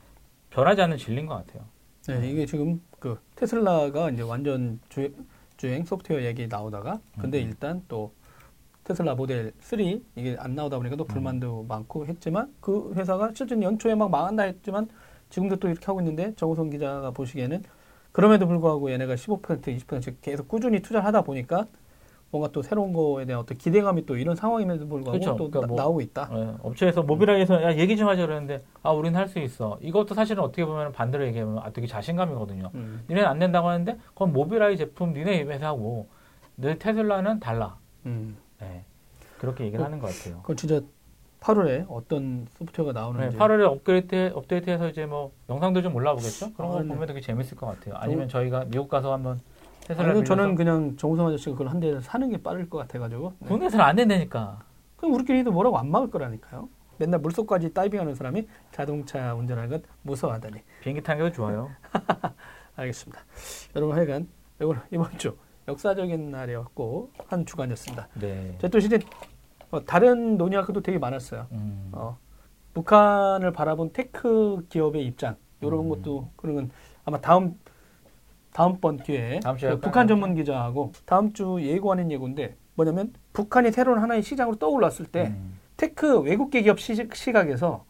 [0.50, 1.64] 변하지 않는 진리인 것 같아요.
[2.08, 5.12] 네, 이게 지금 그 테슬라가 이제 완전 주,
[5.56, 7.48] 주행 소프트웨어 얘기 나오다가 근데 음.
[7.48, 8.12] 일단 또
[8.88, 9.80] 테슬라 모델 3
[10.16, 14.88] 이게 안 나오다 보니까 또 불만도 많고 했지만 그 회사가 실제 연초에 막 망한다 했지만
[15.28, 17.62] 지금도 또 이렇게 하고 있는데 정우성 기자가 보시기에는
[18.12, 21.66] 그럼에도 불구하고 얘네가 15% 20%씩 계속 꾸준히 투자를 하다 보니까
[22.30, 25.36] 뭔가 또 새로운 거에 대한 어떤 기대감이 또 이런 상황임에도 불구하고 그렇죠.
[25.36, 26.30] 또 그러니까 나, 뭐- 나오고 있다.
[26.32, 29.78] 예, 업체에서 모빌아이에서 야 얘기 좀 하자 그랬는데 아 우리는 할수 있어.
[29.82, 32.70] 이것도 사실은 어떻게 보면 반대로 얘기하면 아, 되게 자신감이거든요.
[32.74, 36.08] 음, 니네는 안 된다고 하는데 그건 모빌아이 제품 니네 회사고
[36.56, 37.76] 내 테슬라는 달라.
[38.06, 38.36] 음.
[38.62, 38.84] 예,
[39.38, 40.40] 그렇게 얘기를 그- 하는 것 같아요.
[40.42, 40.80] 그건 진짜
[41.40, 46.52] 8월에 어떤 소프트웨어가 네, 나오는지 8월에 업그레이트 업데이트해서 이제 뭐 영상도 좀 올라오겠죠.
[46.54, 46.88] 그런 거 아, 네.
[46.88, 47.94] 보면 되게 재밌을 것 같아요.
[47.96, 49.40] 아니면 저희가 미국 가서 한번
[49.86, 53.34] 테슬라 아니, 저는 그냥 정우성 아저씨가 그걸 한 대 사는 게 빠를 것 같아가지고.
[53.38, 53.48] 네.
[53.48, 54.64] 국내에서는 안 된다니까.
[54.96, 56.68] 그럼 우리끼리도 뭐라고 안 막을 거라니까요.
[56.98, 60.60] 맨날 물속까지 다이빙하는 사람이 자동차 운전하는 건 무서워하다니.
[60.82, 61.70] 비행기 타는 게더 좋아요.
[62.74, 63.20] 알겠습니다.
[63.76, 64.28] 여러분 하여간
[64.90, 65.36] 이번 주
[65.68, 68.08] 역사적인 날이었고 한 주간이었습니다.
[68.20, 68.52] 네.
[68.58, 68.98] 제가 또 이제
[69.70, 71.46] 어, 다른 논의할 것도 되게 많았어요.
[71.52, 71.90] 음.
[71.92, 72.16] 어,
[72.74, 75.88] 북한을 바라본 tech 기업의 입장 이런 음.
[75.90, 76.70] 것도 그런 건
[77.04, 77.58] 아마 다음
[78.52, 83.70] 다음 번 기회에 다음 그 북한 전문 기자하고 다음 주 예고 아닌 예고인데 뭐냐면 북한이
[83.70, 85.58] 새로운 하나의 시장으로 떠올랐을 때 음.
[85.76, 87.84] tech 외국계 기업 시, 시각에서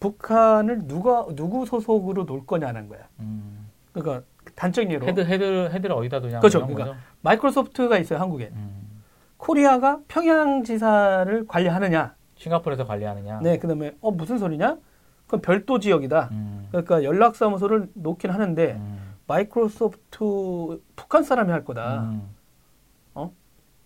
[0.00, 3.08] 북한을 누가 누구 소속으로 놓을 거냐는 거야.
[3.20, 3.70] 음.
[3.92, 4.26] 그러니까
[4.56, 6.60] 단적인 예로 head head head를 어디다 두냐 그렇죠.
[6.66, 6.98] 그러니까 거죠?
[7.20, 8.50] 마이크로소프트가 있어요 한국에.
[8.52, 9.02] 음.
[9.36, 12.14] 코리아가 평양 지사를 관리하느냐.
[12.36, 13.40] 싱가포르에서 관리하느냐.
[13.40, 14.78] 네, 그다음에 어 무슨 소리냐?
[15.26, 16.28] 그건 별도 지역이다.
[16.32, 16.66] 음.
[16.70, 19.14] 그러니까 연락사무소를 놓긴 하는데 음.
[19.26, 22.00] 마이크로소프트 북한 사람이 할 거다.
[22.02, 22.36] 음.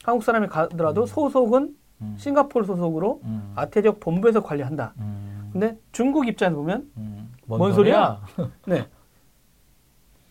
[0.05, 1.07] 한국 사람이 가더라도 음.
[1.07, 2.15] 소속은 음.
[2.19, 3.53] 싱가포르 소속으로 음.
[3.55, 4.95] 아태적 본부에서 관리한다.
[4.99, 5.51] 음.
[5.53, 7.33] 근데 중국 입장에서 보면 음.
[7.47, 8.21] 뭔 소리야?
[8.67, 8.87] 네.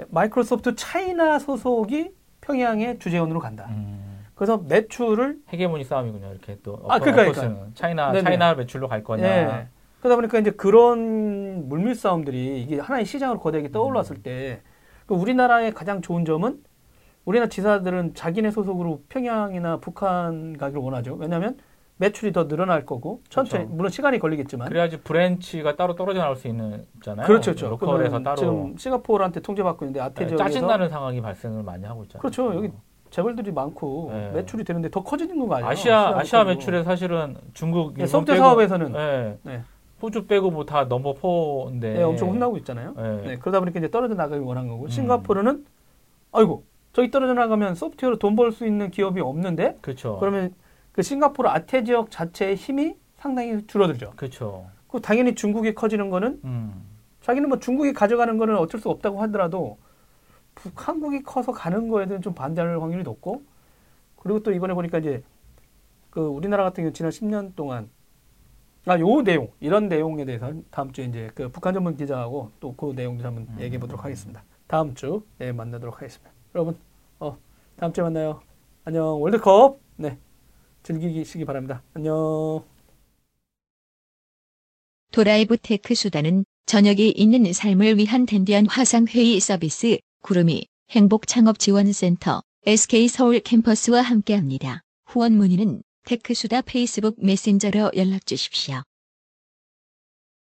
[0.07, 3.67] 마이크로소프트 차이나 소속이 평양의 주재원으로 간다.
[3.69, 4.25] 음.
[4.35, 6.31] 그래서 매출을 헤게모니 싸움이군요.
[6.31, 8.23] 이렇게 또 아, 그러니까, 차이나 네네.
[8.23, 9.27] 차이나 매출로 갈 거냐.
[9.27, 9.67] 예.
[9.99, 14.61] 그러다 보니까 이제 그런 물밀 싸움들이 이게 하나의 시장으로 거대하게 떠올랐을 때,
[15.05, 16.63] 그 우리나라의 가장 좋은 점은
[17.25, 21.15] 우리나라 지사들은 자기네 소속으로 평양이나 북한 가기를 원하죠.
[21.15, 21.57] 왜냐하면
[21.99, 23.75] 매출이 더 늘어날 거고 천천히 그렇죠.
[23.75, 27.27] 물론 시간이 걸리겠지만 그래야지 branch가 따로 떨어져 나올 수 있는 있잖아요.
[27.27, 27.69] 그렇죠, 그렇죠.
[27.71, 32.21] local에서 따로 지금 싱가포르한테 통제받고 있는데 아태 네, 지역에서 짜증나는 상황이 발생을 많이 하고 있잖아요.
[32.21, 32.55] 그렇죠.
[32.55, 32.71] 여기
[33.09, 34.31] 재벌들이 많고 네.
[34.31, 35.69] 매출이 되는데 더 커지는 거 아니에요?
[35.69, 36.43] 아시아 아시아.
[36.45, 39.37] 매출에 사실은 중국 네, 소프트 사업에서는 네.
[39.43, 39.61] 네.
[40.01, 42.93] 호주 빼고 뭐 다 number 4인데 네, 엄청 혼나고 있잖아요.
[42.95, 43.21] 네.
[43.25, 44.89] 네, 그러다 보니까 이제 떨어져 나가기 원한 거고 음.
[44.89, 45.65] 싱가포르는
[46.31, 50.15] 아이고 저기 떨어져 나가면 소프트웨어로 돈 벌 수 있는 기업이 없는데 그렇죠.
[50.19, 50.53] 그러면
[50.91, 54.13] 그 싱가포르 아태 지역 자체의 힘이 상당히 줄어들죠.
[54.15, 54.67] 그렇죠.
[54.87, 56.85] 그 당연히 중국이 커지는 거는 음.
[57.21, 59.77] 자기는 뭐 중국이 가져가는 거는 어쩔 수 없다고 하더라도
[60.55, 63.43] 북 한국이 커서 가는 거에 대한 좀 반대할 확률이 높고
[64.15, 65.23] 그리고 또 이번에 보니까 이제
[66.09, 67.89] 그 우리나라 같은 경우 지난 10년 동안
[68.85, 72.93] 아 요 내용 이런 내용에 대해서 다음 주에 이제 그 북한 전문 기자하고 또 그
[72.95, 73.57] 내용 좀 한번 음.
[73.59, 74.43] 얘기해 보도록 하겠습니다.
[74.67, 76.31] 다음 주 예, 만나도록 하겠습니다.
[76.55, 76.75] 여러분
[77.19, 77.37] 어
[77.75, 78.41] 다음 주에 만나요.
[78.85, 80.17] 안녕 월드컵 네
[80.83, 81.83] 즐기시기 바랍니다.
[81.93, 82.63] 안녕.
[85.11, 94.81] 도라이브 테크수다는 저녁이 있는 삶을 위한 dandy한 화상회의 서비스 구루미 행복창업지원센터 SK서울 캠퍼스와 함께합니다.
[95.05, 98.83] 후원 문의는 테크수다 페이스북 메신저로 연락 주십시오.